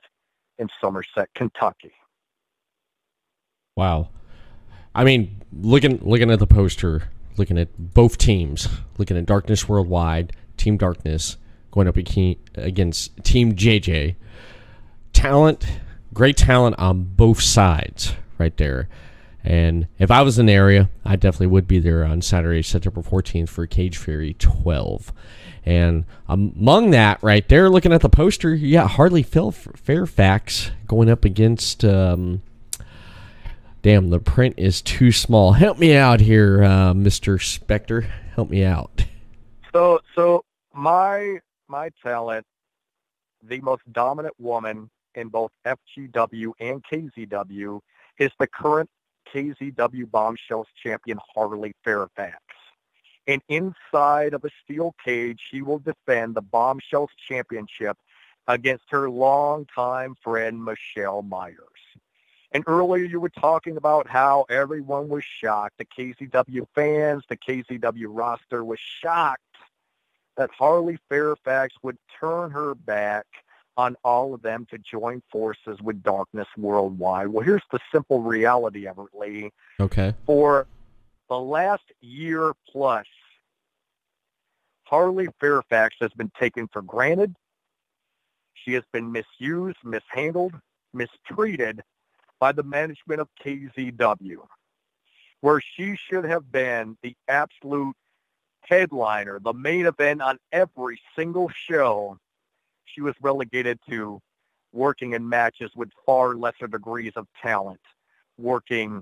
[0.57, 1.91] in Somerset, Kentucky.
[3.79, 4.09] Wow.
[4.93, 7.03] I mean, looking looking at the poster,
[7.37, 11.37] looking at both teams, looking at Darkness Worldwide, Team Darkness
[11.71, 14.15] going up against Team JJ.
[15.13, 15.65] Talent,
[16.13, 18.89] great talent on both sides right there.
[19.45, 23.01] And if I was in the area, I definitely would be there on Saturday, September
[23.01, 25.13] 14th for Cage Fury 12.
[25.65, 31.23] And among that, right there, looking at the poster, you got Harley Fairfax going up
[31.23, 32.41] against um,
[33.82, 35.54] Damn, the print is too small.
[35.54, 37.38] Help me out here, uh, Mr.
[37.40, 38.10] Spector.
[38.36, 39.06] Help me out.
[39.73, 42.46] So, so my my talent,
[43.42, 47.80] the most dominant woman in both FGW and KZW,
[48.17, 48.90] is the current
[49.34, 52.42] KZW Bombshells champion Harley Fairfax.
[53.27, 57.96] And inside of a steel cage, she will defend the Bombshells Championship
[58.48, 61.68] against her longtime friend, Michelle Myers.
[62.52, 65.77] And earlier you were talking about how everyone was shocked.
[65.77, 69.43] The KZW fans, the KZW roster was shocked
[70.35, 73.25] that Harley Fairfax would turn her back
[73.77, 77.27] on all of them to join forces with Darkness Worldwide.
[77.27, 79.52] Well, here's the simple reality, Everett Lee.
[79.79, 80.13] Okay.
[80.25, 80.65] For
[81.29, 83.06] the last year plus,
[84.83, 87.35] Harley Fairfax has been taken for granted.
[88.56, 90.56] She has been misused, mishandled,
[90.93, 91.83] mistreated
[92.40, 94.37] by the management of KZW,
[95.42, 97.96] where she should have been the absolute
[98.62, 102.17] headliner, the main event on every single show.
[102.85, 104.21] She was relegated to
[104.71, 107.81] working in matches with far lesser degrees of talent,
[108.37, 109.02] working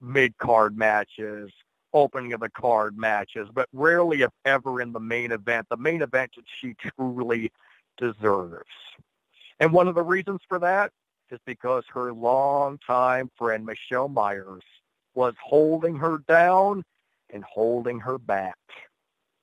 [0.00, 1.50] mid-card matches,
[1.92, 6.02] opening of the card matches, but rarely if ever in the main event, the main
[6.02, 7.50] event that she truly
[7.96, 8.64] deserves.
[9.58, 10.92] And one of the reasons for that
[11.30, 14.62] is because her longtime friend Michelle Myers
[15.14, 16.82] was holding her down
[17.30, 18.56] and holding her back.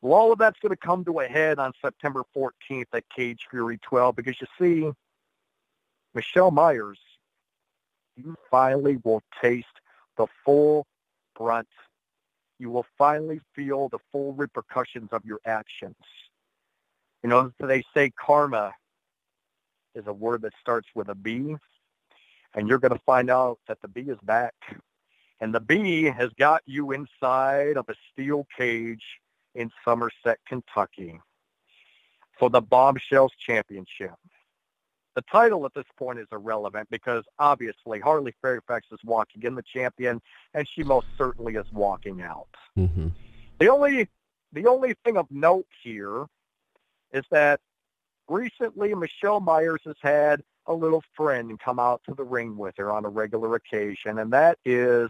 [0.02, 3.48] Well, all of that's going to come to a head on September 14th at Cage
[3.50, 4.92] Fury 12 because you see,
[6.14, 7.00] Michelle Myers,
[8.16, 9.66] you finally will taste
[10.18, 10.86] the full
[11.36, 11.68] brunt.
[12.60, 15.96] You will finally feel the full repercussions of your actions.
[17.24, 18.74] You know, they say karma
[19.96, 21.56] is a word that starts with a B,
[22.58, 24.56] and you're going to find out that the bee is back.
[25.40, 29.04] And the bee has got you inside of a steel cage
[29.54, 31.22] in Somerset, Kentucky
[32.38, 34.16] for the Bombshells Championship.
[35.16, 39.64] The title at this point is irrelevant because obviously Harley Fairfax is walking in the
[39.64, 40.20] champion
[40.54, 42.50] and she most certainly is walking out.
[42.78, 43.10] Mm-hmm.
[43.60, 44.10] The only
[44.54, 46.26] the only thing of note here
[47.14, 47.60] is that
[48.28, 52.92] recently Michelle Myers has had a little friend come out to the ring with her
[52.92, 55.10] on a regular occasion, and that is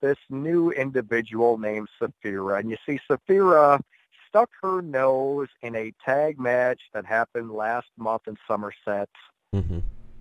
[0.00, 2.60] this new individual named Saphira.
[2.60, 3.80] And you see, Saphira
[4.28, 9.08] stuck her nose in a tag match that happened last month in Somerset.
[9.54, 9.78] Mm-hmm.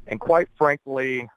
[0.07, 1.27] And quite frankly,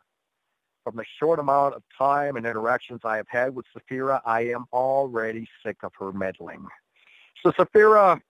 [0.85, 4.67] from the short amount of time and interactions I have had with Saphira, I am
[4.73, 6.67] already sick of her meddling.
[7.43, 8.21] So Saphira,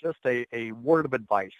[0.00, 1.50] just a, a word of advice.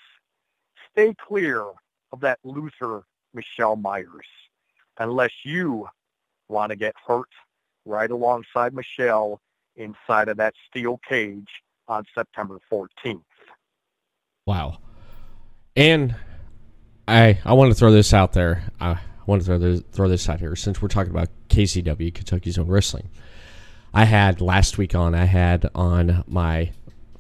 [0.92, 1.64] Stay clear
[2.12, 3.02] of that loser
[3.34, 4.26] Michelle Myers
[4.98, 5.88] unless you
[6.48, 7.28] want to get hurt
[7.84, 9.40] right alongside Michelle
[9.76, 11.48] inside of that steel cage
[11.88, 13.22] on September 14th.
[14.46, 14.78] Wow.
[15.76, 16.14] And
[17.06, 18.64] I I want to throw this out there.
[18.80, 22.58] I want to throw this, throw this out here since we're talking about KCW, Kentucky's
[22.58, 23.10] Own Wrestling.
[23.92, 25.14] I had last week on.
[25.14, 26.72] I had on my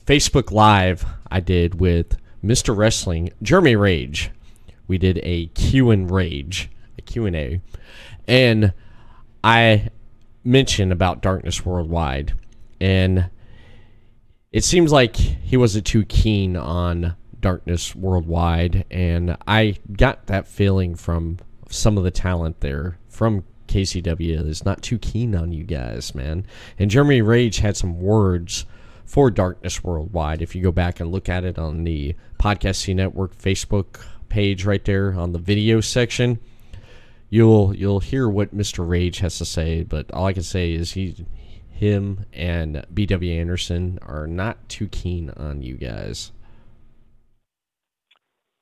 [0.06, 1.04] Facebook Live.
[1.30, 2.76] I did with Mr.
[2.76, 4.30] Wrestling, Jeremy Rage.
[4.90, 6.68] We did a Q and Rage,
[6.98, 7.60] a Q and A,
[8.26, 8.72] and
[9.44, 9.90] I
[10.42, 12.34] mentioned about Darkness Worldwide,
[12.80, 13.30] and
[14.50, 20.96] it seems like he wasn't too keen on Darkness Worldwide, and I got that feeling
[20.96, 21.38] from
[21.68, 26.44] some of the talent there from KCW is not too keen on you guys, man.
[26.80, 28.66] And Jeremy Rage had some words
[29.04, 30.42] for Darkness Worldwide.
[30.42, 34.00] If you go back and look at it on the Podcast Network Facebook
[34.30, 36.38] page right there on the video section,
[37.28, 38.88] you'll you'll hear what Mr.
[38.88, 41.26] Rage has to say, but all I can say is he
[41.68, 46.30] him and BW Anderson are not too keen on you guys.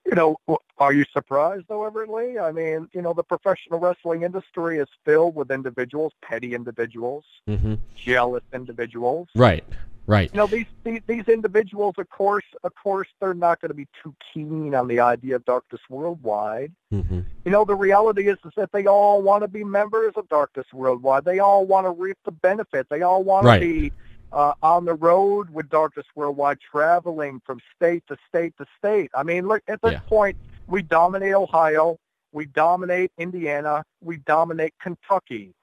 [0.06, 0.36] You know,
[0.78, 2.38] are you surprised though, Everett Lee?
[2.38, 7.74] I mean, you know, the professional wrestling industry is filled with individuals, petty individuals, mm-hmm.
[7.94, 9.28] jealous individuals.
[9.34, 9.64] Right.
[10.08, 10.30] Right.
[10.32, 13.86] You know, these, these these individuals, of course, of course, they're not going to be
[14.02, 16.72] too keen on the idea of Darkness Worldwide.
[16.90, 17.20] Mm-hmm.
[17.44, 20.66] You know, the reality is, is that they all want to be members of Darkness
[20.72, 21.26] Worldwide.
[21.26, 22.88] They all want to reap the benefits.
[22.88, 23.58] They all want Right.
[23.60, 23.92] to be
[24.32, 29.10] uh, on the road with Darkness Worldwide, traveling from state to state to state.
[29.14, 30.00] I mean, look, at this Yeah.
[30.00, 31.98] point, we dominate Ohio,
[32.32, 35.54] we dominate Indiana, we dominate Kentucky.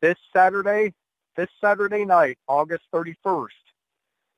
[0.00, 0.94] This Saturday,
[1.36, 3.50] this Saturday night, August 31st,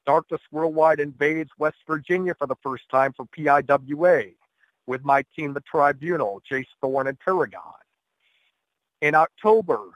[0.06, 4.34] Darkness Worldwide invades West Virginia for the first time for PIWA
[4.86, 7.62] with my team, the Tribunal, Jace Thorne and Paragon.
[9.00, 9.90] In October,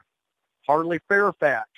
[0.65, 1.69] Harley Fairfax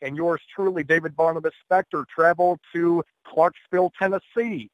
[0.00, 4.70] and yours truly, David Barnabas Spector, travel to Clarksville, Tennessee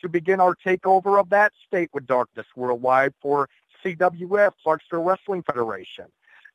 [0.00, 3.48] to begin our takeover of that state with Darkness Worldwide for
[3.84, 6.06] CWF, Clarksville Wrestling Federation.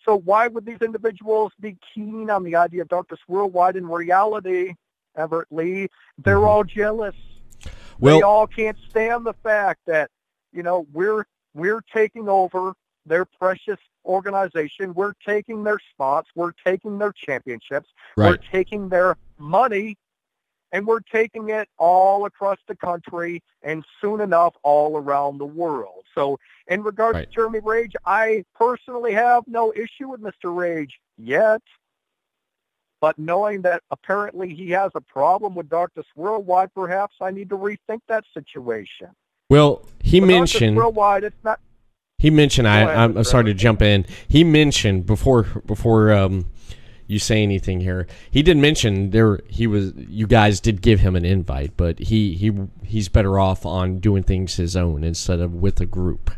[0.05, 3.75] So why would these individuals be keen on the idea of Darkness Worldwide?
[3.75, 4.75] In reality,
[5.15, 5.87] Everett Lee.
[6.17, 6.47] They're Mhm.
[6.47, 7.15] all jealous.
[7.99, 10.09] Well, they all can't stand the fact that
[10.51, 12.73] you know we're we're taking over
[13.05, 14.93] their precious organization.
[14.93, 16.29] We're taking their spots.
[16.35, 17.89] We're taking their championships.
[18.17, 19.97] We're taking their money,
[20.71, 26.05] and we're taking it all across the country, and soon enough, all around the world.
[26.15, 27.27] So, in regards Right.
[27.27, 30.55] to Jeremy Rage, I personally have no issue with Mr.
[30.55, 31.61] Rage yet.
[33.03, 37.57] But knowing that apparently he has a problem with Darkness Worldwide, perhaps I need to
[37.57, 39.09] rethink that situation.
[39.49, 41.59] Well, he With mentioned Worldwide, it's not.
[42.17, 42.65] he mentioned.
[42.65, 44.05] I, I'm I'm sorry to jump in.
[44.29, 46.45] He mentioned before before um,
[47.05, 48.07] you say anything here.
[48.31, 49.41] He did mention there.
[49.49, 49.91] He was.
[49.97, 52.53] You guys did give him an invite, but he he
[52.85, 56.31] he's better off on doing things his own instead of with a group.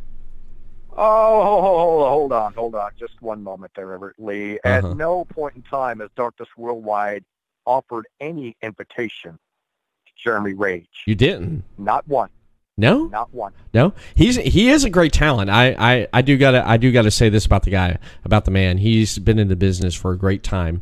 [0.97, 2.91] Oh, hold, hold, hold on, hold on.
[2.97, 4.59] Just one moment there, Everett Lee.
[4.63, 4.93] At Uh-huh.
[4.93, 7.23] no point in time has Darkness Worldwide
[7.65, 10.87] offered any invitation to Jeremy Rage.
[11.05, 11.63] You didn't.
[11.77, 12.29] Not one.
[12.77, 13.05] No.
[13.05, 13.53] Not one.
[13.73, 15.49] No, he's he is a great talent.
[15.49, 18.51] I, I, I do gotta I do gotta say this about the guy about the
[18.51, 18.77] man.
[18.79, 20.81] He's been in the business for a great time,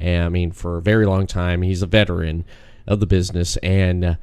[0.00, 1.60] and I mean for a very long time.
[1.60, 2.44] He's a veteran
[2.86, 4.14] of the business, and uh,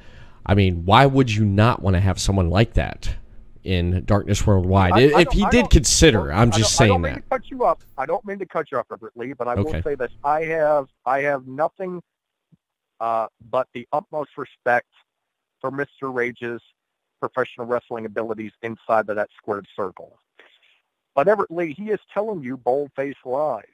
[0.45, 3.15] I mean, why would you not want to have someone like that
[3.63, 4.93] in Darkness Worldwide?
[4.93, 7.21] I- I if he did consider, I'm just don't- I saying don't mean that.
[7.23, 7.81] to cut you up.
[7.97, 10.43] I don't mean to cut you up, Everett Lee, but I will say this: I
[10.45, 12.01] have I have nothing
[12.99, 14.87] uh, but the utmost respect
[15.59, 16.13] for Mr.
[16.13, 16.61] Rage's
[17.19, 20.19] professional wrestling abilities inside of that squared circle.
[21.15, 23.65] But Everett Lee, he is telling you bold-faced lies.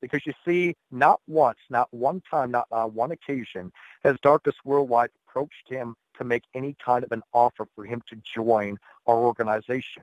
[0.00, 3.72] Because you see, not once, not one time, not on one occasion
[4.02, 8.16] has Darkest Worldwide approached him to make any kind of an offer for him to
[8.34, 10.02] join our organization.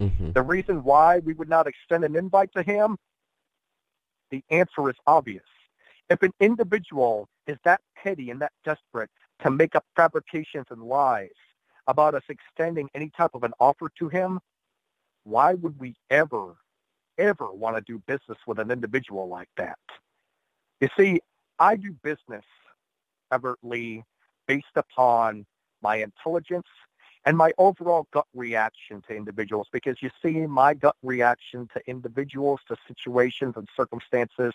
[0.00, 2.96] hmm The reason why we would not extend an invite to him,
[4.30, 5.44] the answer is obvious.
[6.08, 9.10] If an individual is that petty and that desperate
[9.42, 11.28] to make up fabrications and lies
[11.86, 14.40] about us extending any type of an offer to him,
[15.24, 16.56] why would we ever,
[17.18, 19.78] ever want to do business with an individual like that?
[20.80, 21.20] You see,
[21.58, 22.44] I do business,
[23.32, 24.02] Everett Lee,
[24.46, 25.46] based upon
[25.82, 26.66] my intelligence
[27.24, 32.60] and my overall gut reaction to individuals because you see my gut reaction to individuals
[32.68, 34.54] to situations and circumstances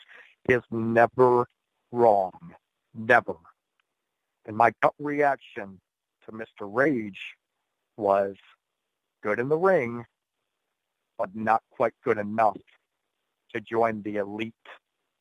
[0.50, 1.48] is never
[1.92, 2.32] wrong
[2.96, 3.36] never.
[4.46, 5.80] And my gut reaction
[6.26, 7.20] to mr rage
[7.98, 8.36] was
[9.24, 10.06] good in the ring
[11.18, 12.58] but not quite good enough
[13.54, 14.54] to join the elite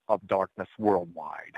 [0.08, 1.54] of darkness worldwide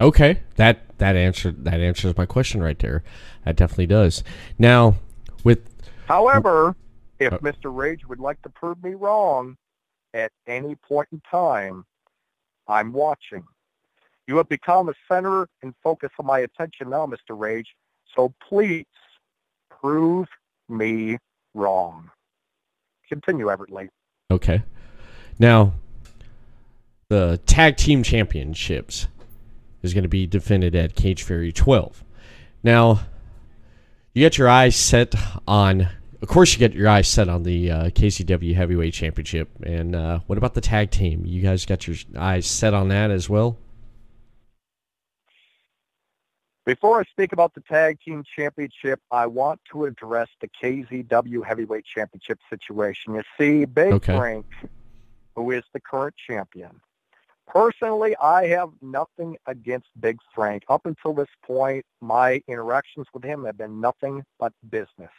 [0.00, 3.02] Okay, that that answered that answers my question right there.
[3.44, 4.24] That definitely does.
[4.58, 4.96] Now,
[5.44, 5.70] with
[6.06, 6.76] However,
[7.18, 7.74] if Uh, Mr.
[7.74, 9.56] Rage would like to prove me wrong
[10.12, 11.84] at any point in time,
[12.68, 13.44] I'm watching.
[14.26, 17.38] You have become a center and focus of my attention now, Mr.
[17.38, 17.74] Rage.
[18.14, 18.86] So please
[19.70, 20.28] prove
[20.68, 21.18] me
[21.54, 22.10] wrong.
[23.08, 23.88] Continue, Everett Lee.
[24.30, 24.62] Okay.
[25.38, 25.74] Now,
[27.08, 29.08] the tag team championships
[29.84, 32.02] is going to be defended at Cage Fury 12.
[32.62, 33.00] Now,
[34.14, 35.14] you get your eyes set
[35.46, 35.88] on,
[36.22, 39.50] of course, you get your eyes set on the uh, KZW Heavyweight Championship.
[39.62, 41.24] And uh, what about the tag team?
[41.26, 43.58] You guys got your eyes set on that as well?
[46.64, 51.84] Before I speak about the Tag Team Championship, I want to address the KZW Heavyweight
[51.84, 53.14] Championship situation.
[53.14, 54.16] You see, Big Okay.
[54.16, 54.46] Frank,
[55.36, 56.80] who is the current champion,
[57.46, 60.64] personally, I have nothing against Big Frank.
[60.68, 65.10] Up until this point, my interactions with him have been nothing but business.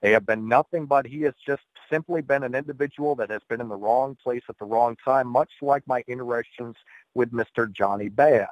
[0.00, 3.62] They have been nothing but he has just simply been an individual that has been
[3.62, 6.76] in the wrong place at the wrong time, much like my interactions
[7.14, 7.72] with Mr.
[7.72, 8.48] Johnny Bad.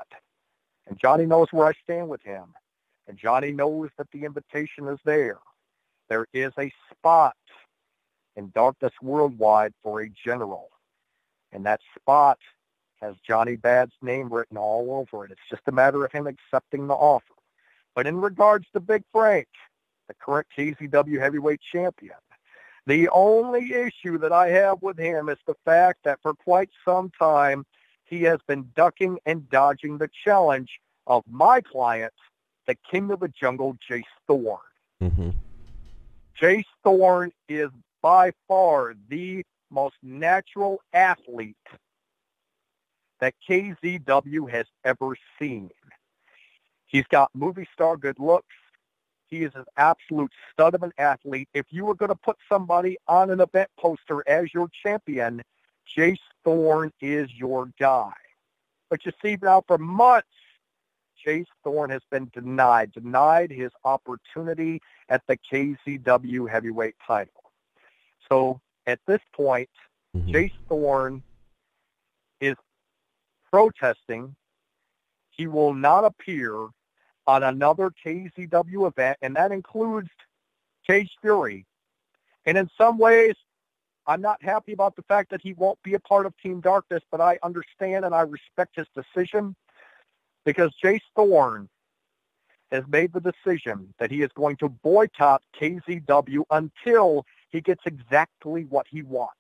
[0.87, 2.55] And Johnny knows where I stand with him.
[3.07, 5.41] And Johnny knows that the invitation is there.
[6.09, 7.37] There is a spot
[8.37, 10.71] in Darkness Worldwide for a general.
[11.53, 12.39] And that spot
[13.01, 15.33] has Johnny Bad's name written all over it.
[15.33, 17.35] It's just a matter of him accepting the offer.
[17.95, 19.49] But in regards to Big Frank,
[20.09, 22.17] the current KZW heavyweight champion,
[22.87, 27.11] the only issue that I have with him is the fact that for quite some
[27.19, 27.65] time
[28.05, 32.13] he has been ducking and dodging the challenge of my client,
[32.67, 34.59] the king of the jungle, Jace Thorne.
[35.01, 35.31] Mm-hmm.
[36.41, 41.57] Jace Thorne is by far the most natural athlete
[43.21, 45.71] that KZW has ever seen.
[46.87, 48.55] He's got movie star good looks.
[49.29, 51.49] He is an absolute stud of an athlete.
[51.55, 55.43] If you were going to put somebody on an event poster as your champion,
[55.97, 58.13] Jace Thorne is your guy.
[58.91, 60.29] But you see now for months,
[61.25, 67.53] Jace Thorne has been denied, denied his opportunity at the KZW heavyweight title.
[68.29, 69.71] So at this point,
[70.15, 70.33] Mhm.
[70.33, 71.23] Jace Thorne
[72.41, 72.57] is
[73.51, 74.37] protesting.
[75.31, 76.69] He will not appear
[77.27, 80.11] on another KZW event, and that includes
[80.87, 81.67] Cage Fury.
[82.45, 83.37] And in some ways,
[84.07, 87.03] I'm not happy about the fact that he won't be a part of Team Darkness,
[87.11, 89.55] but I understand and I respect his decision
[90.45, 91.69] because Jace Thorne
[92.73, 98.65] has made the decision that he is going to boycott KZW until he gets exactly
[98.65, 99.37] what he wants.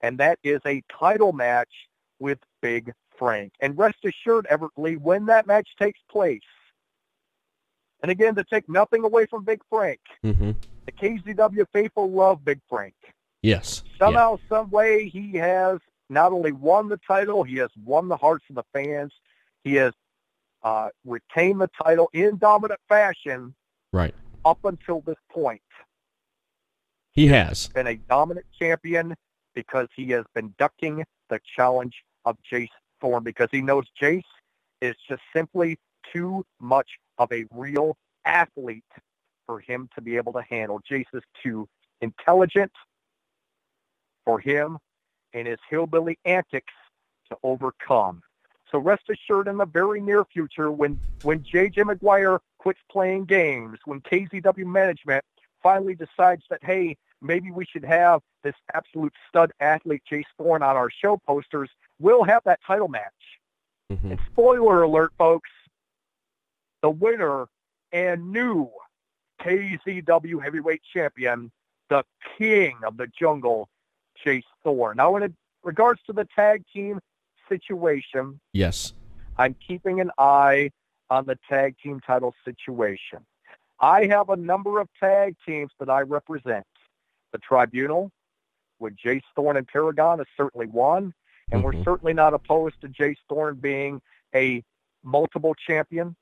[0.00, 1.70] And that is a title match
[2.18, 3.52] with Big Frank.
[3.60, 6.40] And rest assured, Everett Lee, when that match takes place,
[8.02, 10.56] and again, to take nothing away from Big Frank, Mhm.
[10.86, 12.94] the KZW faithful love Big Frank.
[13.42, 13.82] Yes.
[13.84, 14.06] Yeah.
[14.06, 15.78] Somehow, some way, he has
[16.10, 19.12] not only won the title, he has won the hearts of the fans.
[19.62, 19.92] He has
[20.62, 23.54] uh, retained the title in dominant fashion
[23.92, 24.14] Right.
[24.46, 25.60] up until this point.
[27.14, 27.68] He has.
[27.68, 29.14] Been a dominant champion
[29.54, 32.68] because he has been ducking the challenge of Jace
[33.00, 34.22] Thorne because he knows Jace
[34.80, 35.78] is just simply
[36.12, 36.88] too much
[37.18, 38.84] of a real athlete
[39.46, 40.80] for him to be able to handle.
[40.90, 41.68] Jace is too
[42.00, 42.72] intelligent
[44.24, 44.78] for him
[45.32, 46.72] and his hillbilly antics
[47.28, 48.22] to overcome.
[48.72, 51.82] So rest assured in the very near future when, when J.J.
[51.82, 55.24] McGuire quits playing games, when KZW management
[55.64, 60.76] finally decides that, hey, maybe we should have this absolute stud athlete Jace Thorne on
[60.76, 63.40] our show posters, we'll have that title match.
[63.90, 64.10] Mhm.
[64.12, 65.50] And spoiler alert, folks,
[66.82, 67.46] the winner
[67.90, 68.70] and new
[69.40, 71.50] KZW heavyweight champion,
[71.88, 72.04] the
[72.36, 73.68] king of the jungle,
[74.24, 74.98] Jace Thorne.
[74.98, 77.00] Now, in regards to the tag team
[77.48, 78.92] situation, Yes.
[79.36, 80.70] I'm keeping an eye
[81.10, 83.26] on the tag team title situation.
[83.84, 86.66] I have a number of tag teams that I represent.
[87.32, 88.10] The Tribunal
[88.78, 91.12] with Jace Thorne and Paragon is certainly one,
[91.52, 91.84] and we're Mhm.
[91.84, 94.00] certainly not opposed to Jace Thorne being
[94.34, 94.64] a
[95.02, 96.16] multiple champion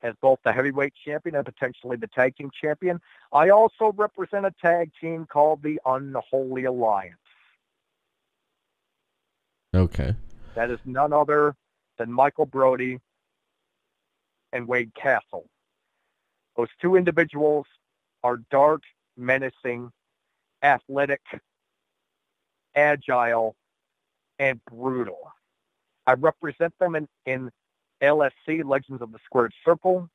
[0.00, 3.02] as both the heavyweight champion and potentially the tag team champion.
[3.32, 7.20] I also represent a tag team called the Unholy Alliance.
[9.74, 10.16] Okay.
[10.54, 11.54] That is none other
[11.98, 12.98] than Michael Brody
[14.52, 15.50] and Wade Castle.
[16.56, 17.66] Those two individuals
[18.22, 18.82] are dark,
[19.16, 19.90] menacing,
[20.62, 21.20] athletic,
[22.74, 23.56] agile,
[24.38, 25.32] and brutal.
[26.06, 27.50] I represent them in, in
[28.02, 30.08] LSC, Legends of the Squared Circle,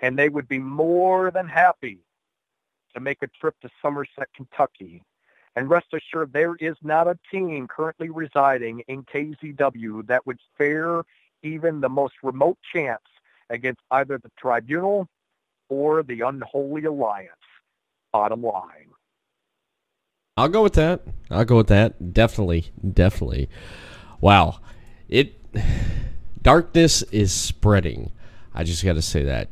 [0.00, 1.98] and they would be more than happy
[2.94, 5.02] to make a trip to Somerset, Kentucky
[5.56, 11.02] and rest assured, there is not a team currently residing in KZW that would fare
[11.42, 13.02] even the most remote chance
[13.48, 15.08] against either the Tribunal
[15.68, 17.30] or the Unholy Alliance.
[18.12, 18.90] Bottom line.
[20.36, 21.02] I'll go with that.
[21.30, 22.12] I'll go with that.
[22.12, 22.66] Definitely.
[22.92, 23.48] Definitely.
[24.20, 24.60] Wow.
[25.08, 25.34] It
[26.42, 28.12] darkness is spreading.
[28.54, 29.48] I just got to say that.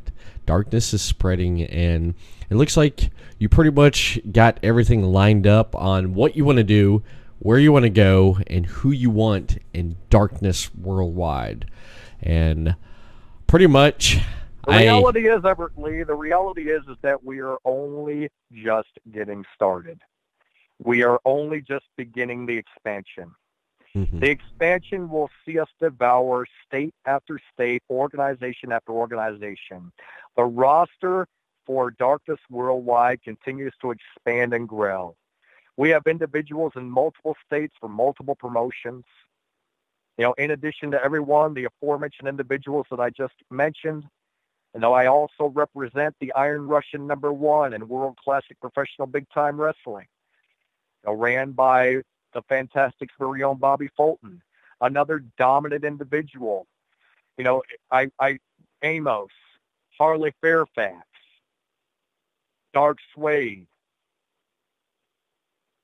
[0.46, 2.14] Darkness is spreading and
[2.50, 6.64] it looks like you pretty much got everything lined up on what you want to
[6.64, 7.02] do,
[7.38, 11.70] where you want to go, and who you want in darkness worldwide.
[12.22, 12.76] And
[13.46, 14.20] pretty much
[14.66, 18.88] The I reality is, Everett Lee, the reality is, is that we are only just
[19.10, 20.00] getting started.
[20.82, 23.34] We are only just beginning the expansion.
[23.94, 24.20] Mhm.
[24.20, 29.92] The expansion will see us devour state after state, organization after organization.
[30.36, 31.28] The roster
[31.64, 35.16] for Darkness Worldwide continues to expand and grow.
[35.76, 39.04] We have individuals in multiple states for multiple promotions.
[40.18, 44.04] You know, in addition to everyone, the aforementioned individuals that I just mentioned,
[44.74, 49.26] you know, I also represent the Iron Russian number one in World Classic Professional Big
[49.32, 50.06] Time Wrestling,
[51.04, 52.02] you know, ran by
[52.32, 54.42] the fantastic very own Bobby Fulton,
[54.80, 56.66] another dominant individual.
[57.38, 58.38] You know, I, I,
[58.82, 59.30] Amos,
[59.96, 61.06] Harley Fairfax,
[62.72, 63.68] Dark Swade,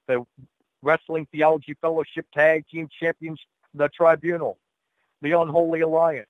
[0.08, 0.26] the
[0.82, 3.40] Wrestling Theology Fellowship Tag Team Champions,
[3.72, 4.58] the Tribunal,
[5.22, 6.26] the Unholy Alliance.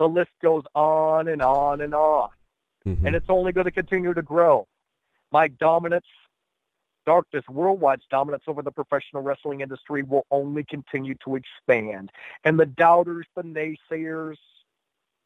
[0.00, 2.30] The list goes on and on and on
[2.86, 3.04] Mhm.
[3.06, 4.66] and it's only going to continue to grow.
[5.30, 6.06] My dominance,
[7.04, 12.10] Darkness Worldwide's dominance over the professional wrestling industry will only continue to expand.
[12.44, 14.38] And the doubters, the naysayers,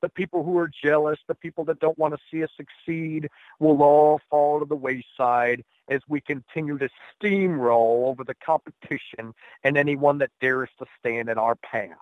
[0.01, 3.83] the people who are jealous, the people that don't want to see us succeed will
[3.83, 6.89] all fall to the wayside as we continue to
[7.23, 11.97] steamroll over the competition and anyone that dares to stand in our path.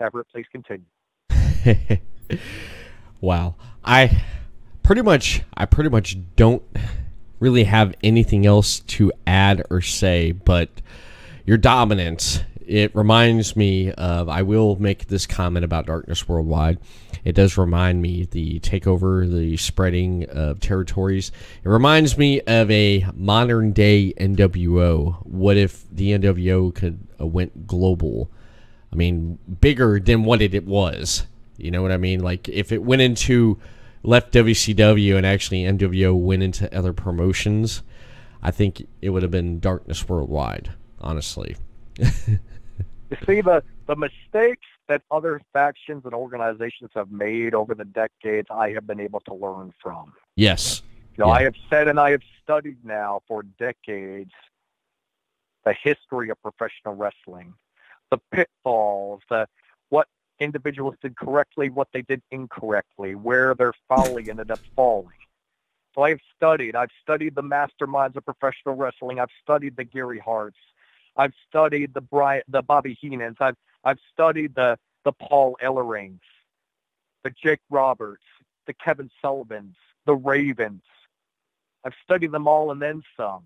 [0.00, 0.86] Everett, please continue.
[3.20, 3.54] wow.
[3.84, 4.22] I
[4.82, 6.62] pretty much I pretty much don't
[7.40, 10.68] really have anything else to add or say, but
[11.44, 16.78] your dominance it reminds me of I will make this comment about Darkness Worldwide.
[17.24, 21.30] It does remind me the takeover, the spreading of territories.
[21.62, 25.24] It reminds me of a modern day NWO.
[25.24, 28.30] What if the NWO could uh, went global?
[28.96, 31.26] I mean, bigger than what it, it was.
[31.58, 32.20] You know what I mean?
[32.20, 33.58] Like if it went into
[34.02, 37.82] left WCW and actually NWO went into other promotions,
[38.42, 40.72] I think it would have been Darkness Worldwide.
[40.98, 41.56] Honestly.
[43.08, 48.48] You see the the mistakes that other factions and organizations have made over the decades.
[48.50, 50.12] I have been able to learn from.
[50.34, 50.82] Yes.
[51.16, 51.34] You know, Yeah.
[51.38, 54.32] I have said and I have studied now for decades
[55.64, 57.54] the history of professional wrestling,
[58.10, 59.46] the pitfalls, the
[59.88, 65.08] what individuals did correctly, what they did incorrectly, where their folly ended up falling.
[65.94, 66.76] So I've studied.
[66.76, 69.18] I've studied the masterminds of professional wrestling.
[69.18, 70.58] I've studied the Gary Harts.
[71.16, 72.02] I've studied the
[72.48, 73.36] the Bobby Heenans.
[73.40, 76.20] I've I've studied the the Paul Ellerings,
[77.24, 78.24] the Jake Roberts,
[78.66, 80.82] the Kevin Sullivans, the Ravens.
[81.84, 83.44] I've studied them all and then some.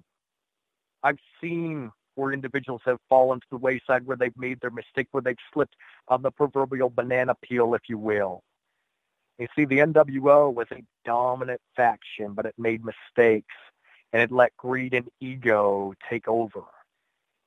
[1.02, 5.22] I've seen where individuals have fallen to the wayside, where they've made their mistake, where
[5.22, 5.74] they've slipped
[6.08, 8.42] on the proverbial banana peel, if you will.
[9.38, 13.54] You see, the NWO was a dominant faction, but it made mistakes
[14.12, 16.62] and it let greed and ego take over.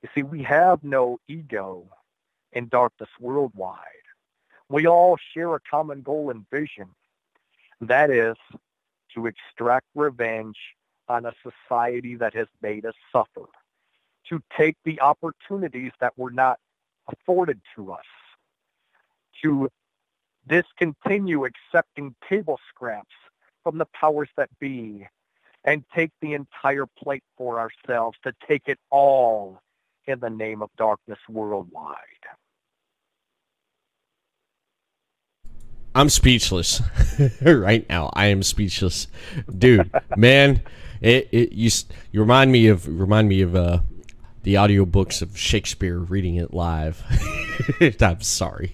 [0.02, 1.88] You see, we have no ego
[2.52, 3.78] in Darkness Worldwide.
[4.70, 6.90] We all share a common goal and vision.
[7.82, 8.36] That is
[9.14, 10.58] to extract revenge
[11.08, 13.48] on a society that has made us suffer,
[14.30, 16.60] to take the opportunities that were not
[17.08, 18.06] afforded to us,
[19.44, 19.70] to
[20.48, 23.16] discontinue accepting table scraps
[23.64, 25.08] from the powers that be,
[25.64, 29.62] and take the entire plate for ourselves, to take it all
[30.06, 31.96] in the name of darkness worldwide.
[35.96, 36.82] I'm speechless
[37.42, 38.10] right now.
[38.14, 39.08] I am speechless,
[39.58, 39.92] dude.
[40.18, 40.62] man,
[41.02, 41.70] it, it you
[42.12, 43.80] you remind me of remind me of uh,
[44.44, 47.04] the audiobooks of Shakespeare reading it live.
[48.02, 48.74] I'm sorry.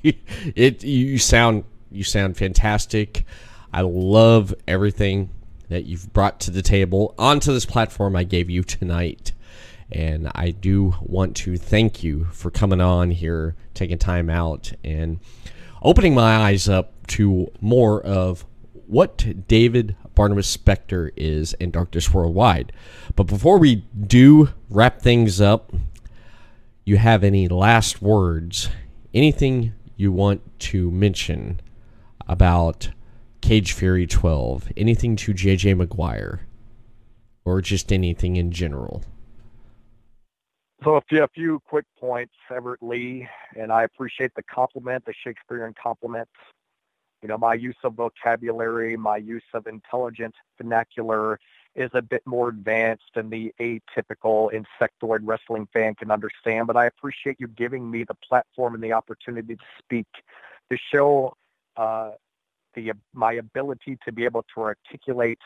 [0.55, 3.23] It you sound you sound fantastic.
[3.71, 5.29] I love everything
[5.69, 9.33] that you've brought to the table onto this platform I gave you tonight.
[9.91, 15.19] And I do want to thank you for coming on here, taking time out, and
[15.81, 18.45] opening my eyes up to more of
[18.87, 22.73] what David Barnabas Spector is in Darkness Worldwide.
[23.15, 25.71] But before we do wrap things up,
[26.83, 28.67] you have any last words,
[29.13, 31.61] anything you want to mention
[32.27, 32.89] about
[33.39, 36.39] Cage Fury 12, anything to JJ McGuire,
[37.45, 39.05] or just anything in general?
[40.83, 43.25] So a few, quick points, Everett Lee,
[43.57, 46.33] and I appreciate the compliment, the Shakespearean compliments.
[47.21, 51.39] You know, my use of vocabulary, my use of intelligent vernacular
[51.75, 56.85] is a bit more advanced than the atypical insectoid wrestling fan can understand, but I
[56.85, 60.07] appreciate you giving me the platform and the opportunity to speak,
[60.71, 61.35] to show
[61.77, 62.11] uh,
[62.73, 65.39] the my ability to be able to articulate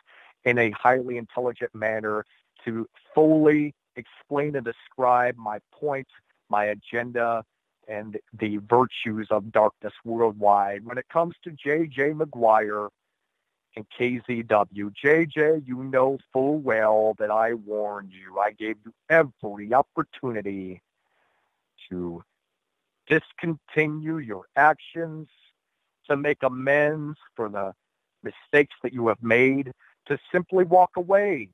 [0.45, 2.25] in a highly intelligent manner
[2.65, 6.07] to fully explain and describe my point,
[6.49, 7.43] my agenda,
[7.87, 10.85] and the virtues of darkness worldwide.
[10.85, 12.11] When it comes to J.J.
[12.11, 12.89] McGuire
[13.75, 18.39] and KZW, JJ, you know full well that I warned you.
[18.39, 20.81] I gave you every opportunity
[21.89, 22.23] to
[23.07, 25.27] discontinue your actions,
[26.09, 27.73] to make amends for the
[28.23, 29.73] mistakes that you have made,
[30.05, 31.49] to simply walk away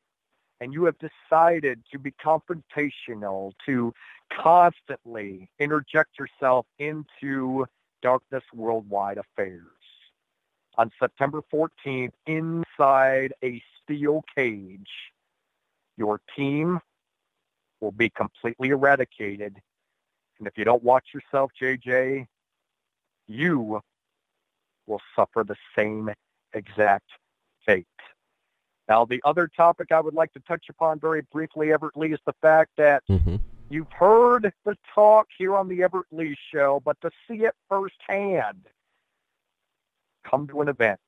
[0.62, 3.94] and you have decided to be confrontational, to
[4.32, 7.66] constantly interject yourself into
[8.02, 9.64] darkness worldwide affairs.
[10.78, 14.90] On September 14th, inside a steel cage,
[15.98, 16.80] your team
[17.82, 19.58] will be completely eradicated.
[20.38, 22.28] And if you don't watch yourself, JJ,
[23.28, 23.82] you
[24.88, 26.10] will suffer the same
[26.54, 27.10] exact
[27.66, 27.86] fate.
[28.90, 32.20] Now, the other topic I would like to touch upon very briefly, Everett Lee, is
[32.26, 33.36] the fact that Mm-hmm.
[33.70, 38.66] you've heard the talk here on the Everett Lee Show, but to see it firsthand,
[40.24, 41.00] come to an event.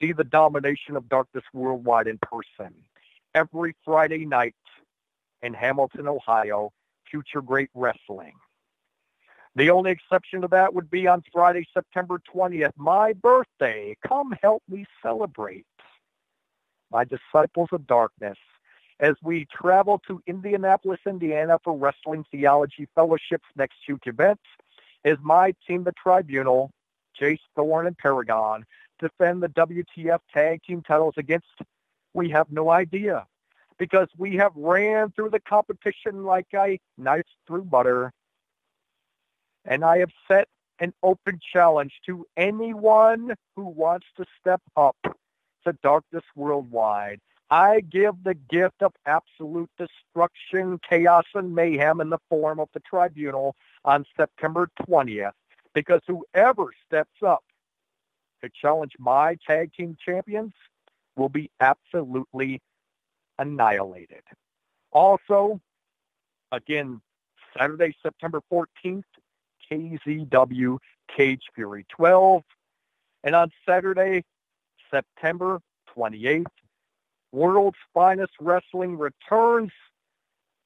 [0.00, 2.74] See the domination of darkness worldwide in person.
[3.34, 4.56] Every Friday night
[5.42, 6.72] in Hamilton, Ohio,
[7.08, 8.34] Future Great Wrestling.
[9.54, 13.96] The only exception to that would be on Friday, September 20th, my birthday.
[14.06, 15.66] Come help me celebrate.
[16.90, 18.38] My disciples of darkness,
[19.00, 24.40] as we travel to Indianapolis, Indiana for Wrestling Theology Fellowship's next huge event,
[25.04, 26.70] is my team, the Tribunal,
[27.20, 28.64] Jace Thorne and Paragon,
[28.98, 31.46] defend the WTF tag team titles against,
[32.14, 33.26] we have no idea.
[33.78, 38.12] Because we have ran through the competition like a knife through butter.
[39.64, 40.48] And I have set
[40.80, 44.96] an open challenge to anyone who wants to step up
[45.64, 47.20] to Darkness Worldwide.
[47.50, 52.80] I give the gift of absolute destruction, chaos, and mayhem in the form of the
[52.80, 55.32] tribunal on September 20th
[55.72, 57.44] because whoever steps up
[58.42, 60.52] to challenge my tag team champions
[61.16, 62.60] will be absolutely
[63.38, 64.22] annihilated.
[64.92, 65.60] Also,
[66.52, 67.00] again,
[67.56, 69.04] Saturday, September 14th,
[69.70, 70.78] KZW
[71.14, 72.42] Cage Fury 12.
[73.24, 74.24] And on Saturday,
[74.90, 75.60] September
[75.96, 76.46] 28th,
[77.32, 79.72] World's Finest Wrestling returns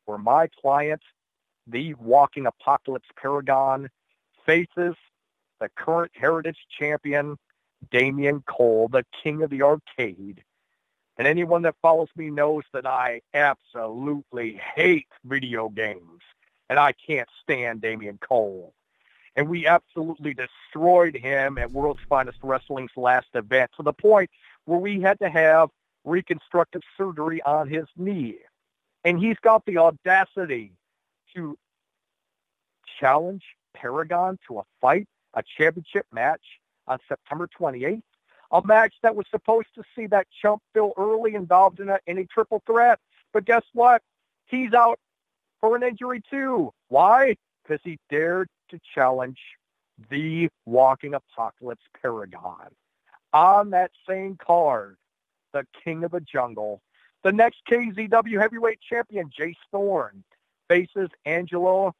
[0.07, 1.03] for my client,
[1.66, 3.89] the Walking Apocalypse Paragon,
[4.45, 4.95] faces
[5.61, 7.37] the current Heritage Champion,
[7.91, 10.43] Damian Cole, the king of the arcade.
[11.18, 16.23] And anyone that follows me knows that I absolutely hate video games.
[16.68, 18.73] And I can't stand Damian Cole.
[19.37, 24.30] And we absolutely destroyed him at World's Finest Wrestling's last event to the point
[24.66, 25.70] where we had to have
[26.05, 28.39] reconstructive surgery on his knee.
[29.05, 30.72] And he's got the audacity
[31.35, 31.57] to
[33.01, 33.43] challenge
[33.74, 36.43] Paragon to a fight, a championship match
[36.87, 38.03] on September 28th,
[38.51, 42.18] a match that was supposed to see that chump Phil Early involved in a, in
[42.18, 42.99] a triple threat.
[43.33, 44.03] But guess what?
[44.47, 45.01] He's out
[45.61, 46.72] for an injury too.
[46.89, 47.37] Why?
[47.62, 49.38] Because he dared to challenge
[50.10, 52.68] the walking apocalypse Paragon.
[53.32, 54.96] On that same card,
[55.52, 56.80] the king of the jungle,
[57.22, 60.24] the next KZW heavyweight champion, Jace Thorne,
[60.68, 61.94] faces Angelo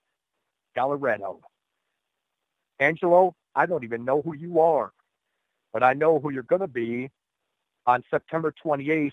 [0.77, 1.41] Gallaretto.
[2.81, 4.93] Angelo, I don't even know who you are,
[5.73, 7.11] but I know who you're going to be
[7.87, 9.13] on September 28th,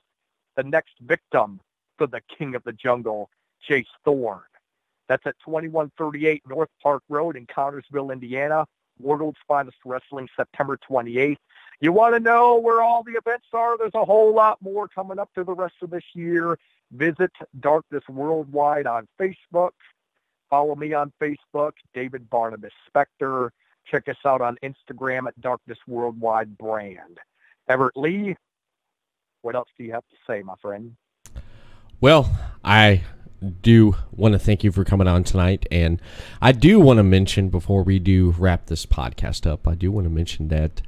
[0.56, 1.60] the next victim
[1.98, 3.30] for the king of the jungle,
[3.70, 4.42] Jace Thorne.
[5.10, 8.66] That's at 2138 North Park Road in Connersville, Indiana.
[9.00, 11.38] World's Finest Wrestling, September 28th.
[11.82, 13.78] You want to know where all the events are?
[13.78, 16.60] There's a whole lot more coming up through the rest of this year.
[16.92, 19.72] Visit Darkness Worldwide on Facebook.
[20.50, 23.50] Follow me on Facebook, David Barnabas Spector.
[23.86, 27.20] Check us out on Instagram at Darkness Worldwide Brand.
[27.68, 28.36] Everett Lee,
[29.42, 30.96] what else do you have to say, my friend?
[32.02, 32.30] Well,
[32.64, 33.04] I
[33.62, 35.66] do want to thank you for coming on tonight.
[35.72, 36.02] And
[36.42, 40.06] I do want to mention before we do wrap this podcast up, I do want
[40.06, 40.82] to mention that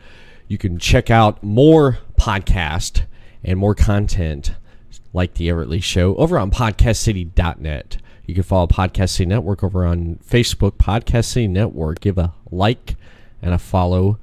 [0.48, 3.04] you can check out more podcast
[3.44, 4.54] and more content
[5.14, 7.98] like the Everett Lee Show over on podcastcity.net.
[8.26, 12.00] You can follow Podcast City Network over on Facebook, Podcast City Network.
[12.00, 12.96] Give a like
[13.42, 14.20] and a follow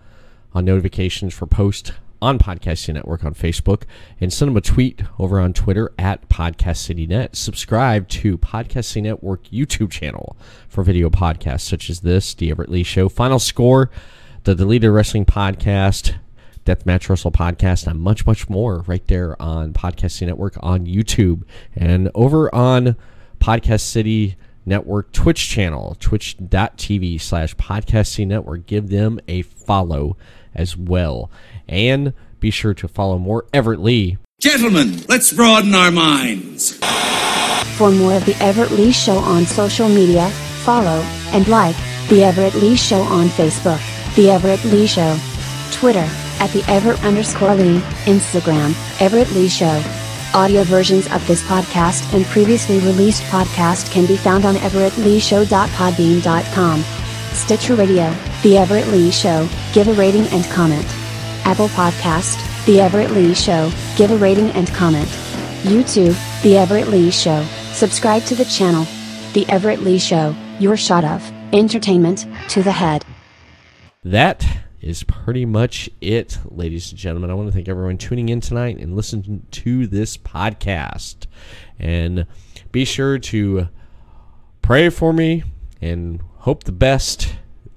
[0.54, 3.84] on notifications for post on Podcast City Network on Facebook
[4.20, 7.36] and send them a tweet over on Twitter at Podcast City Net.
[7.36, 10.36] Subscribe to Podcast City Network YouTube channel
[10.68, 13.90] for video podcasts such as this, The Everett Lee Show, Final Score,
[14.44, 16.14] the Deleted Wrestling Podcast,
[16.64, 21.44] Deathmatch Wrestle Podcast, and much, much more right there on Podcast City Network on YouTube
[21.74, 22.96] and over on
[23.40, 28.66] Podcast City Network Twitch channel, twitch.tv slash Podcast City Network.
[28.66, 30.16] Give them a follow
[30.54, 31.30] as well.
[31.68, 34.16] And be sure to follow more Everett Lee.
[34.40, 36.78] Gentlemen, let's broaden our minds.
[37.76, 40.30] For more of The Everett Lee Show on social media,
[40.64, 41.02] follow
[41.32, 41.76] and like
[42.08, 43.80] The Everett Lee Show on Facebook,
[44.14, 45.18] The Everett Lee Show,
[45.72, 46.06] Twitter,
[46.40, 49.82] at The Everett underscore Lee, Instagram, Everett Lee Show.
[50.34, 56.84] Audio versions of this podcast and previously released podcast can be found on everettleeshow.podbean.com.
[57.32, 60.86] Stitcher Radio, The Everett Lee Show, give a rating and comment.
[61.48, 62.36] Apple Podcast,
[62.66, 65.08] The Everett Lee Show, give a rating and comment.
[65.62, 67.42] YouTube, The Everett Lee Show,
[67.72, 68.86] subscribe to the channel.
[69.32, 73.02] The Everett Lee Show, your shot of entertainment to the head.
[74.04, 74.46] That
[74.82, 77.30] is pretty much it, ladies and gentlemen.
[77.30, 81.24] I want to thank everyone tuning in tonight and listening to this podcast.
[81.78, 82.26] And
[82.72, 83.68] be sure to
[84.60, 85.44] pray for me
[85.80, 87.36] and hope the best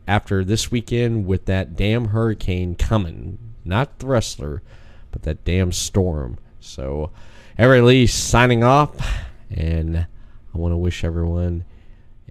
[0.09, 3.37] after this weekend with that damn hurricane coming.
[3.63, 4.61] Not the wrestler,
[5.11, 6.37] but that damn storm.
[6.59, 7.11] So,
[7.57, 8.95] Everett Lee signing off,
[9.49, 9.97] and
[10.53, 11.65] I want to wish everyone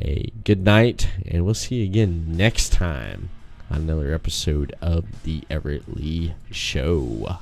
[0.01, 3.31] a good night, and we'll see you again next time
[3.71, 7.39] on another episode of the Everett Lee Show.